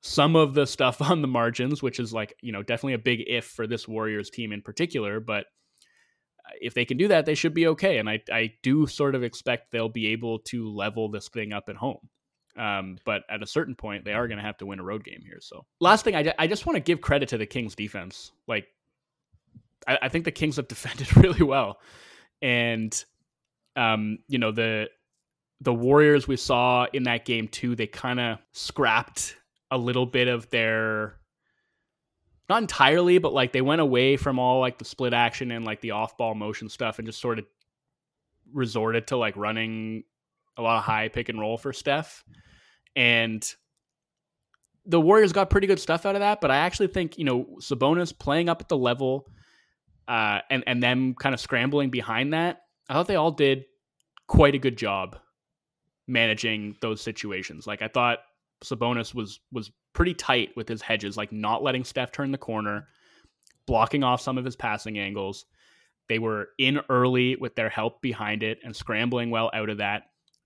[0.00, 3.24] some of the stuff on the margins, which is like you know definitely a big
[3.26, 5.20] if for this Warriors team in particular.
[5.20, 5.44] But
[6.46, 7.98] uh, if they can do that, they should be okay.
[7.98, 11.64] And I I do sort of expect they'll be able to level this thing up
[11.68, 12.08] at home.
[12.56, 15.04] Um, but at a certain point, they are going to have to win a road
[15.04, 15.38] game here.
[15.40, 18.32] So last thing, I, I just want to give credit to the Kings defense.
[18.46, 18.66] Like
[19.86, 21.80] I, I think the Kings have defended really well,
[22.40, 23.04] and
[23.76, 24.88] um, you know the
[25.60, 29.36] the Warriors we saw in that game too, they kind of scrapped
[29.70, 31.16] a little bit of their
[32.48, 35.80] not entirely, but like they went away from all like the split action and like
[35.80, 37.46] the off ball motion stuff and just sort of
[38.52, 40.02] resorted to like running
[40.56, 42.24] a lot of high pick and roll for Steph.
[42.94, 43.42] And
[44.84, 47.46] the Warriors got pretty good stuff out of that, but I actually think, you know,
[47.60, 49.28] Sabonis playing up at the level
[50.08, 53.64] uh, and, and them kind of scrambling behind that, I thought they all did
[54.26, 55.16] quite a good job
[56.06, 57.66] managing those situations.
[57.66, 58.18] Like I thought
[58.64, 62.88] Sabonis was was pretty tight with his hedges, like not letting Steph turn the corner,
[63.66, 65.44] blocking off some of his passing angles.
[66.08, 70.04] They were in early with their help behind it and scrambling well out of that.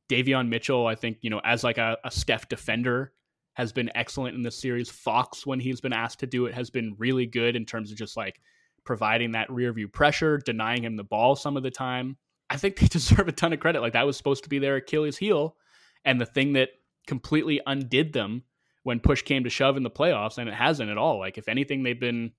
[0.08, 3.12] Davion Mitchell, I think, you know, as like a, a Steph defender,
[3.54, 4.90] has been excellent in this series.
[4.90, 7.98] Fox, when he's been asked to do it, has been really good in terms of
[7.98, 8.40] just like
[8.86, 12.16] providing that rear view pressure, denying him the ball some of the time.
[12.48, 13.80] I think they deserve a ton of credit.
[13.80, 15.56] Like that was supposed to be their Achilles heel,
[16.04, 16.70] and the thing that
[17.06, 18.42] completely undid them
[18.82, 21.18] when push came to shove in the playoffs, and it hasn't at all.
[21.18, 22.32] Like if anything, they've been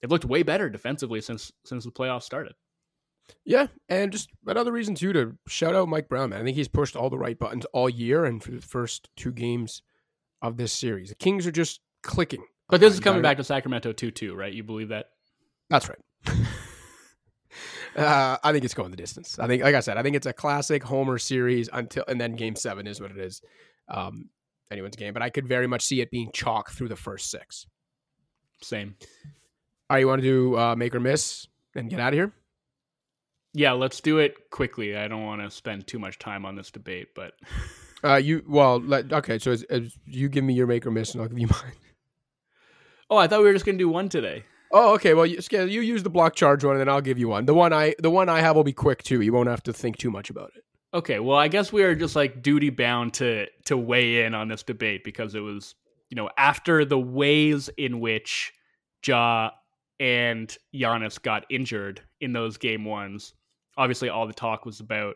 [0.00, 2.54] they've looked way better defensively since since the playoffs started.
[3.44, 6.30] Yeah, and just another reason too to shout out Mike Brown.
[6.30, 9.08] Man, I think he's pushed all the right buttons all year, and for the first
[9.16, 9.82] two games
[10.42, 12.44] of this series, the Kings are just clicking.
[12.68, 14.52] But this is coming back to Sacramento too, too, right?
[14.52, 15.10] You believe that?
[15.72, 15.98] That's right.
[17.96, 19.38] uh, I think it's going the distance.
[19.38, 22.36] I think, like I said, I think it's a classic Homer series until, and then
[22.36, 23.40] Game Seven is what it is.
[23.88, 24.28] Um,
[24.70, 27.66] anyone's game, but I could very much see it being chalk through the first six.
[28.60, 28.96] Same.
[29.88, 32.34] All right, you want to do uh, make or miss and get out of here?
[33.54, 34.94] Yeah, let's do it quickly.
[34.94, 37.32] I don't want to spend too much time on this debate, but
[38.04, 39.38] uh, you well, let, okay.
[39.38, 41.72] So as, as you give me your make or miss, and I'll give you mine.
[43.08, 44.44] Oh, I thought we were just gonna do one today.
[44.72, 45.12] Oh, okay.
[45.12, 47.44] Well, you, you use the block charge one, and then I'll give you one.
[47.44, 49.20] The one I the one I have will be quick too.
[49.20, 50.64] You won't have to think too much about it.
[50.94, 51.18] Okay.
[51.20, 54.62] Well, I guess we are just like duty bound to to weigh in on this
[54.62, 55.74] debate because it was
[56.08, 58.52] you know after the ways in which
[59.06, 59.50] Ja
[60.00, 63.34] and Giannis got injured in those game ones.
[63.76, 65.14] Obviously, all the talk was about,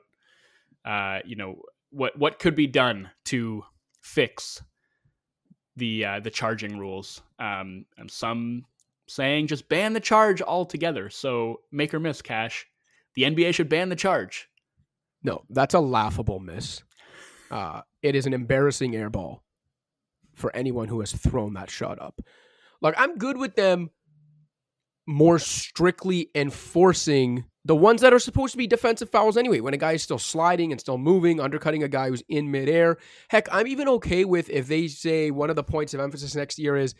[0.84, 3.62] uh, you know, what what could be done to
[4.02, 4.62] fix
[5.76, 7.20] the uh, the charging rules.
[7.38, 8.64] Um, and some
[9.08, 11.10] saying just ban the charge altogether.
[11.10, 12.66] So make or miss, Cash.
[13.14, 14.48] The NBA should ban the charge.
[15.22, 16.82] No, that's a laughable miss.
[17.50, 19.40] Uh, it is an embarrassing airball
[20.34, 22.20] for anyone who has thrown that shot up.
[22.82, 23.90] Like I'm good with them
[25.06, 29.60] more strictly enforcing the ones that are supposed to be defensive fouls anyway.
[29.60, 32.98] When a guy is still sliding and still moving, undercutting a guy who's in midair.
[33.28, 36.58] Heck, I'm even okay with if they say one of the points of emphasis next
[36.58, 36.94] year is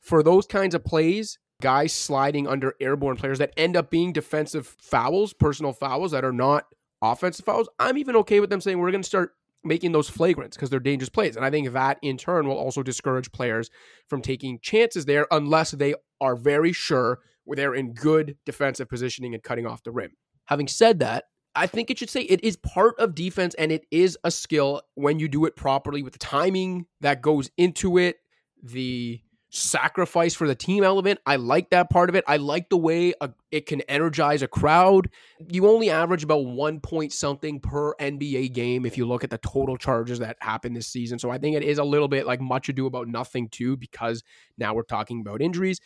[0.00, 4.66] for those kinds of plays, guys sliding under airborne players that end up being defensive
[4.78, 6.66] fouls, personal fouls that are not
[7.02, 7.68] offensive fouls.
[7.78, 9.34] I'm even okay with them saying we're going to start
[9.64, 11.36] making those flagrants because they're dangerous plays.
[11.36, 13.70] And I think that in turn will also discourage players
[14.08, 19.42] from taking chances there unless they are very sure they're in good defensive positioning and
[19.42, 20.12] cutting off the rim.
[20.46, 23.86] Having said that, I think it should say it is part of defense and it
[23.90, 28.18] is a skill when you do it properly with the timing that goes into it,
[28.62, 31.20] the sacrifice for the team element.
[31.24, 32.24] I like that part of it.
[32.26, 35.08] I like the way a, it can energize a crowd.
[35.50, 39.38] You only average about one point something per NBA game if you look at the
[39.38, 41.18] total charges that happened this season.
[41.18, 44.24] So I think it is a little bit like much ado about nothing too, because
[44.58, 45.80] now we're talking about injuries.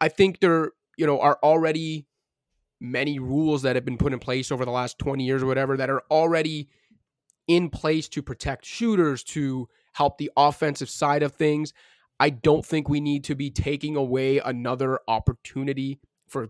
[0.00, 2.06] I think there, you know, are already
[2.80, 5.76] many rules that have been put in place over the last 20 years or whatever
[5.76, 6.68] that are already
[7.46, 11.72] in place to protect shooters, to help the offensive side of things.
[12.24, 16.48] I don't think we need to be taking away another opportunity for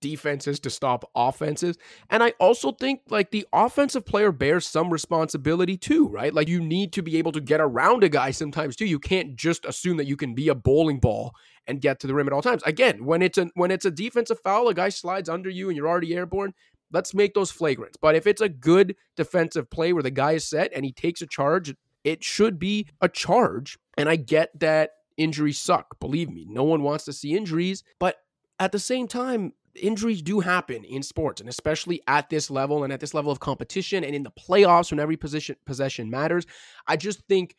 [0.00, 1.76] defenses to stop offenses.
[2.08, 6.32] And I also think like the offensive player bears some responsibility too, right?
[6.32, 8.86] Like you need to be able to get around a guy sometimes too.
[8.86, 11.32] You can't just assume that you can be a bowling ball
[11.66, 12.62] and get to the rim at all times.
[12.62, 15.76] Again, when it's a when it's a defensive foul, a guy slides under you and
[15.76, 16.54] you're already airborne,
[16.92, 17.96] let's make those flagrants.
[18.00, 21.22] But if it's a good defensive play where the guy is set and he takes
[21.22, 23.78] a charge, it should be a charge.
[23.96, 25.98] And I get that injuries suck.
[26.00, 28.16] Believe me, no one wants to see injuries, but
[28.58, 32.92] at the same time, injuries do happen in sports and especially at this level and
[32.92, 36.46] at this level of competition and in the playoffs when every position possession matters.
[36.86, 37.56] I just think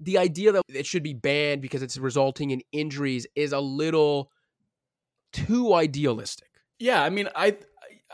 [0.00, 4.30] the idea that it should be banned because it's resulting in injuries is a little
[5.32, 6.48] too idealistic.
[6.78, 7.56] Yeah, I mean, I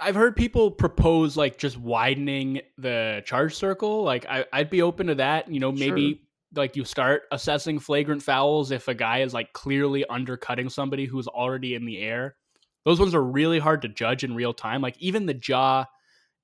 [0.00, 4.02] I've heard people propose like just widening the charge circle.
[4.02, 5.50] Like I, would be open to that.
[5.50, 6.18] You know, maybe sure.
[6.54, 11.28] like you start assessing flagrant fouls if a guy is like clearly undercutting somebody who's
[11.28, 12.36] already in the air.
[12.84, 14.80] Those ones are really hard to judge in real time.
[14.80, 15.84] Like even the Ja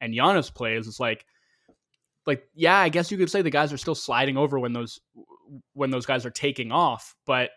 [0.01, 1.25] and Giannis plays, it's like
[2.27, 5.01] like yeah, I guess you could say the guys are still sliding over when those
[5.75, 7.51] when those guys are taking off, but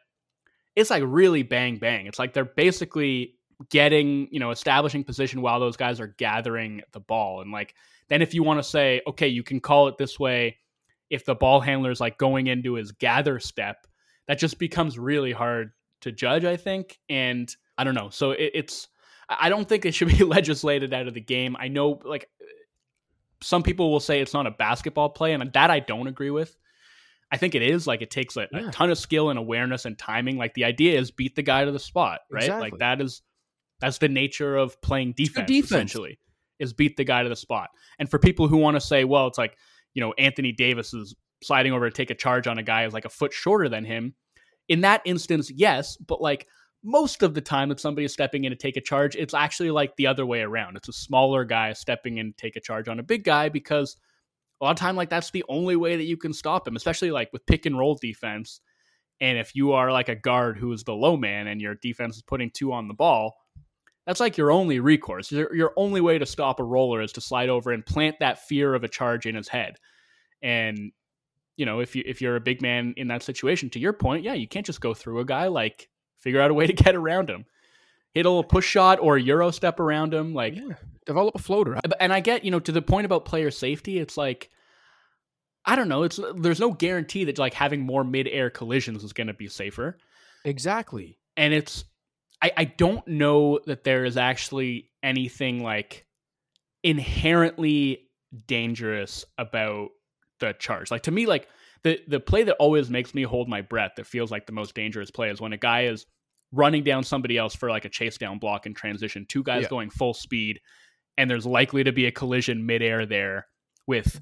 [0.76, 2.06] it's like really bang bang.
[2.06, 3.37] It's like they're basically
[3.70, 7.42] getting, you know, establishing position while those guys are gathering the ball.
[7.42, 7.74] And like
[8.10, 10.58] then if you want to say, okay, you can call it this way
[11.10, 13.88] if the ball handler is like going into his gather step,
[14.28, 17.00] that just becomes really hard to judge, I think.
[17.10, 18.10] And I don't know.
[18.10, 18.88] So it, it's
[19.30, 21.56] I don't think it should be legislated out of the game.
[21.60, 22.30] I know like
[23.42, 26.56] some people will say it's not a basketball play, and that I don't agree with.
[27.30, 28.70] I think it is like it takes a, yeah.
[28.70, 30.38] a, ton of skill and awareness and timing.
[30.38, 32.44] Like the idea is beat the guy to the spot, right?
[32.44, 32.72] Exactly.
[32.72, 33.22] Like that is
[33.80, 36.20] that's the nature of playing defense, defense, essentially,
[36.60, 37.70] is beat the guy to the spot.
[38.00, 39.56] And for people who want to say, well, it's like
[39.94, 42.94] you know Anthony Davis is sliding over to take a charge on a guy who's
[42.94, 44.16] like a foot shorter than him.
[44.68, 46.48] In that instance, yes, but like
[46.84, 49.72] most of the time if somebody is stepping in to take a charge, it's actually
[49.72, 50.78] like the other way around.
[50.78, 53.98] It's a smaller guy stepping in to take a charge on a big guy because
[54.60, 57.12] a lot of time like that's the only way that you can stop him, especially
[57.12, 58.62] like with pick and roll defense.
[59.20, 62.18] And if you are like a guard who is the low man and your defense
[62.18, 63.36] is putting two on the ball,
[64.08, 65.32] that's like your only recourse.
[65.32, 68.48] Your, your only way to stop a roller is to slide over and plant that
[68.48, 69.76] fear of a charge in his head.
[70.42, 70.94] And
[71.58, 74.24] you know, if you if you're a big man in that situation, to your point,
[74.24, 75.48] yeah, you can't just go through a guy.
[75.48, 75.90] Like
[76.20, 77.46] figure out a way to get around him.
[78.14, 80.34] hit a little push shot or a euro step around him.
[80.34, 80.76] Like, yeah.
[81.06, 81.76] develop a floater.
[81.76, 84.50] Uh, and I get, you know, to the point about player safety, it's like,
[85.66, 86.04] I don't know.
[86.04, 89.98] It's there's no guarantee that like having more mid-air collisions is going to be safer.
[90.46, 91.20] Exactly.
[91.36, 91.84] And it's
[92.42, 96.06] I, I don't know that there is actually anything like
[96.84, 98.10] inherently
[98.46, 99.90] dangerous about
[100.40, 100.92] the charge.
[100.92, 101.48] Like to me, like
[101.84, 104.76] the the play that always makes me hold my breath that feels like the most
[104.76, 106.06] dangerous play is when a guy is
[106.52, 109.70] running down somebody else for like a chase down block in transition, two guys yeah.
[109.70, 110.60] going full speed,
[111.18, 113.48] and there's likely to be a collision midair there
[113.88, 114.22] with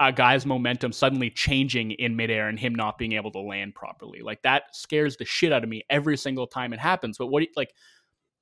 [0.00, 4.22] a guy's momentum suddenly changing in midair and him not being able to land properly.
[4.22, 7.18] Like that scares the shit out of me every single time it happens.
[7.18, 7.74] But what like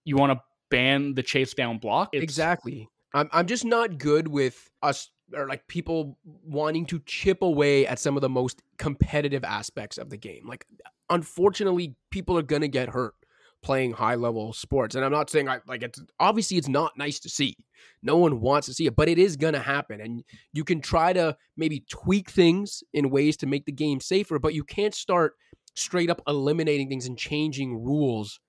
[0.05, 0.41] you want to
[0.71, 2.11] ban the chase down block?
[2.13, 2.23] It's...
[2.23, 2.89] Exactly.
[3.13, 7.99] I'm I'm just not good with us or like people wanting to chip away at
[7.99, 10.47] some of the most competitive aspects of the game.
[10.47, 10.65] Like
[11.11, 13.15] unfortunately, people are going to get hurt
[13.63, 14.95] playing high level sports.
[14.95, 17.57] And I'm not saying I like it's obviously it's not nice to see.
[18.03, 20.01] No one wants to see it, but it is going to happen.
[20.01, 24.39] And you can try to maybe tweak things in ways to make the game safer,
[24.39, 25.35] but you can't start
[25.75, 28.41] straight up eliminating things and changing rules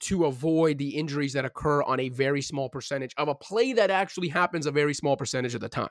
[0.00, 3.90] to avoid the injuries that occur on a very small percentage of a play that
[3.90, 5.88] actually happens a very small percentage of the time.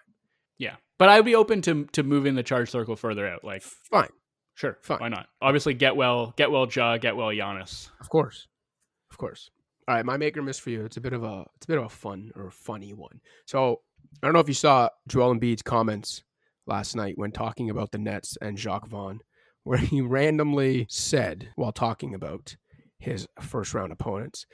[0.57, 0.75] Yeah.
[0.99, 3.43] But I'd be open to to moving the charge circle further out.
[3.43, 4.09] Like fine.
[4.55, 4.99] Sure, fine.
[4.99, 5.27] Why not?
[5.41, 7.89] Obviously, get well, get well, Ja, get well, Giannis.
[7.99, 8.47] Of course,
[9.09, 9.49] of course.
[9.87, 10.85] All right, my maker miss for you.
[10.85, 13.19] It's a bit of a it's a bit of a fun or funny one.
[13.45, 13.81] So
[14.21, 16.23] I don't know if you saw Joel Embiid's comments
[16.67, 19.19] last night when talking about the Nets and Jacque Vaughn,
[19.63, 22.55] where he randomly said while talking about
[22.99, 24.45] his first round opponents.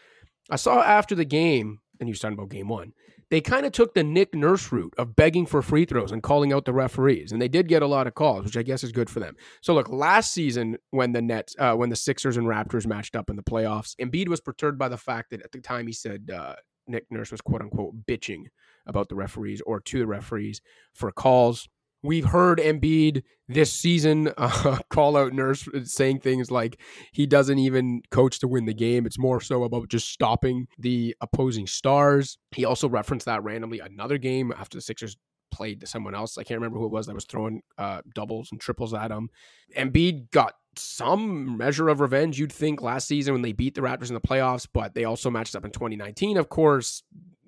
[0.50, 2.94] I saw after the game, and he was talking about game one
[3.30, 6.54] they kind of took the Nick Nurse route of begging for free throws and calling
[6.54, 8.92] out the referees, and they did get a lot of calls, which I guess is
[8.92, 9.36] good for them.
[9.62, 13.30] So look, last season when the Nets, uh, when the Sixers and Raptors matched up
[13.30, 16.32] in the playoffs, Embiid was perturbed by the fact that at the time he said
[16.34, 16.56] uh,
[16.88, 18.44] Nick Nurse was quote unquote bitching
[18.86, 20.62] about the referees or to the referees
[20.94, 21.68] for calls
[22.08, 26.80] We've heard Embiid this season uh, call out Nurse saying things like
[27.12, 29.06] he doesn't even coach to win the game.
[29.06, 32.38] It's more so about just stopping the opposing stars.
[32.56, 35.18] He also referenced that randomly another game after the Sixers
[35.52, 36.38] played to someone else.
[36.38, 39.30] I can't remember who it was that was throwing uh, doubles and triples at him.
[39.76, 44.08] Embiid got some measure of revenge, you'd think, last season when they beat the Raptors
[44.08, 47.04] in the playoffs, but they also matched up in 2019, of course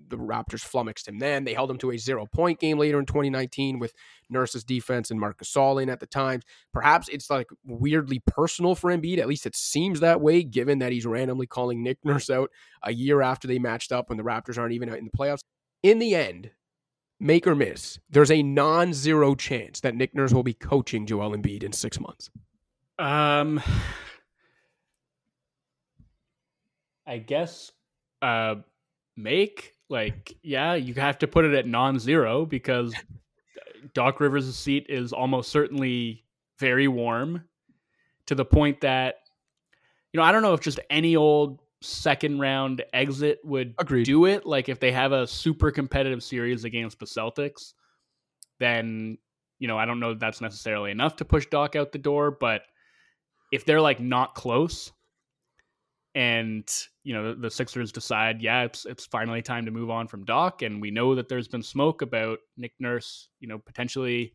[0.10, 1.44] the Raptors flummoxed him then.
[1.44, 3.94] They held him to a zero point game later in 2019 with
[4.30, 6.42] Nurse's defense and Marcus Gasol at the time.
[6.74, 9.20] Perhaps it's like weirdly personal for Embiid.
[9.20, 12.50] At least it seems that way, given that he's randomly calling Nick Nurse out
[12.84, 15.40] a year after they matched up when the Raptors aren't even in the playoffs.
[15.82, 16.52] In the end,
[17.20, 21.36] make or miss, there's a non zero chance that Nick Nurse will be coaching Joel
[21.36, 22.30] Embiid in six months.
[22.98, 23.62] Um,
[27.08, 27.72] I guess
[28.22, 28.56] uh,
[29.18, 32.94] make like, yeah, you have to put it at non-zero because
[33.94, 36.24] Doc Rivers' seat is almost certainly
[36.60, 37.44] very warm
[38.28, 39.16] to the point that
[40.14, 44.06] you know, I don't know if just any old second round exit would Agreed.
[44.06, 44.46] do it.
[44.46, 47.74] Like if they have a super competitive series against the Celtics,
[48.60, 49.18] then
[49.60, 52.32] you know, I don't know if that's necessarily enough to push Doc out the door,
[52.32, 52.64] but
[53.52, 54.92] if they're like not close,
[56.20, 56.70] and
[57.06, 60.26] you know the, the, Sixers decide, yeah, it's it's finally time to move on from
[60.26, 64.34] Doc, and we know that there's been smoke about Nick Nurse, you know, potentially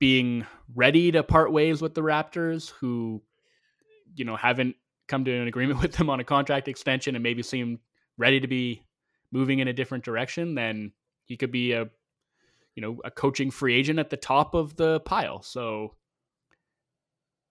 [0.00, 0.44] being
[0.74, 3.22] ready to part ways with the Raptors, who
[4.16, 4.74] you know haven't
[5.06, 7.78] come to an agreement with them on a contract extension and maybe seem
[8.16, 8.82] ready to be
[9.30, 10.56] moving in a different direction.
[10.56, 10.90] Then
[11.26, 11.88] he could be a
[12.74, 15.40] you know a coaching free agent at the top of the pile.
[15.40, 15.94] So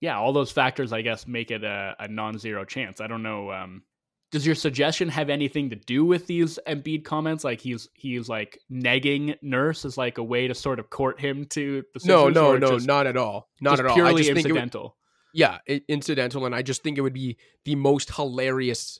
[0.01, 3.01] yeah, all those factors, I guess, make it a, a non-zero chance.
[3.01, 3.51] I don't know.
[3.51, 3.83] Um,
[4.31, 7.43] does your suggestion have anything to do with these Embiid comments?
[7.43, 11.45] Like he's he's like negging Nurse as like a way to sort of court him
[11.51, 14.83] to the Sixers, no no no not at all not at all It's purely incidental.
[14.83, 14.91] Would,
[15.33, 18.99] yeah, it, incidental, and I just think it would be the most hilarious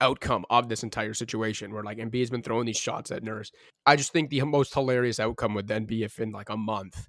[0.00, 3.52] outcome of this entire situation where like Embiid's been throwing these shots at Nurse.
[3.86, 7.08] I just think the most hilarious outcome would then be if in like a month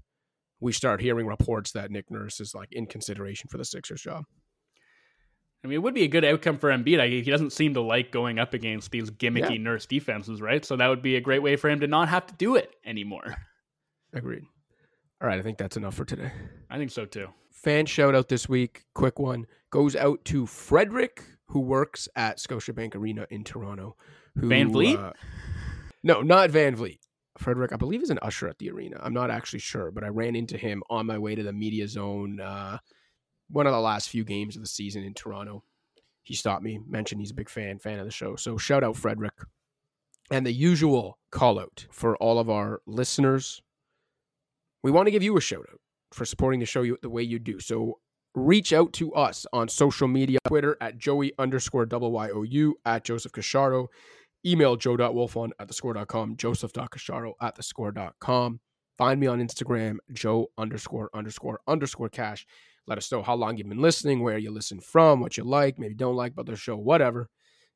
[0.63, 4.23] we start hearing reports that Nick Nurse is like in consideration for the Sixers job.
[5.63, 7.23] I mean, it would be a good outcome for Embiid.
[7.23, 9.61] He doesn't seem to like going up against these gimmicky yeah.
[9.61, 10.63] Nurse defenses, right?
[10.63, 12.73] So that would be a great way for him to not have to do it
[12.85, 13.35] anymore.
[14.13, 14.43] Agreed.
[15.21, 16.31] All right, I think that's enough for today.
[16.69, 17.27] I think so too.
[17.51, 22.95] Fan shout out this week, quick one, goes out to Frederick, who works at Scotiabank
[22.95, 23.95] Arena in Toronto.
[24.35, 24.97] Who, VanVleet?
[24.97, 25.13] Uh,
[26.03, 26.99] no, not VanVleet.
[27.37, 28.99] Frederick, I believe, is an usher at the arena.
[29.01, 31.87] I'm not actually sure, but I ran into him on my way to the media
[31.87, 32.77] zone, uh,
[33.49, 35.63] one of the last few games of the season in Toronto.
[36.23, 38.35] he stopped me, mentioned he's a big fan, fan of the show.
[38.35, 39.33] So shout out Frederick.
[40.31, 43.61] And the usual call out for all of our listeners.
[44.81, 45.79] We want to give you a shout out
[46.13, 47.59] for supporting the show the way you do.
[47.59, 47.99] So
[48.33, 52.75] reach out to us on social media, Twitter at Joey underscore double Y O U
[52.85, 53.87] at Joseph Casciaro.
[54.45, 58.59] Email joe.wolfond at thescore.com, joseph.casciaro at thescore.com.
[58.97, 62.45] Find me on Instagram, joe underscore underscore underscore cash.
[62.85, 65.79] Let us know how long you've been listening, where you listen from, what you like,
[65.79, 67.29] maybe don't like about the show, whatever.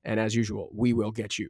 [0.03, 1.49] And as usual, we will get you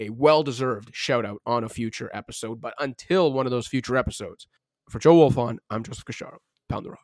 [0.00, 2.60] a well deserved shout out on a future episode.
[2.60, 4.46] But until one of those future episodes,
[4.90, 6.38] for Joe Wolfond, I'm Joseph Casciaro.
[6.68, 7.03] Pound the rock.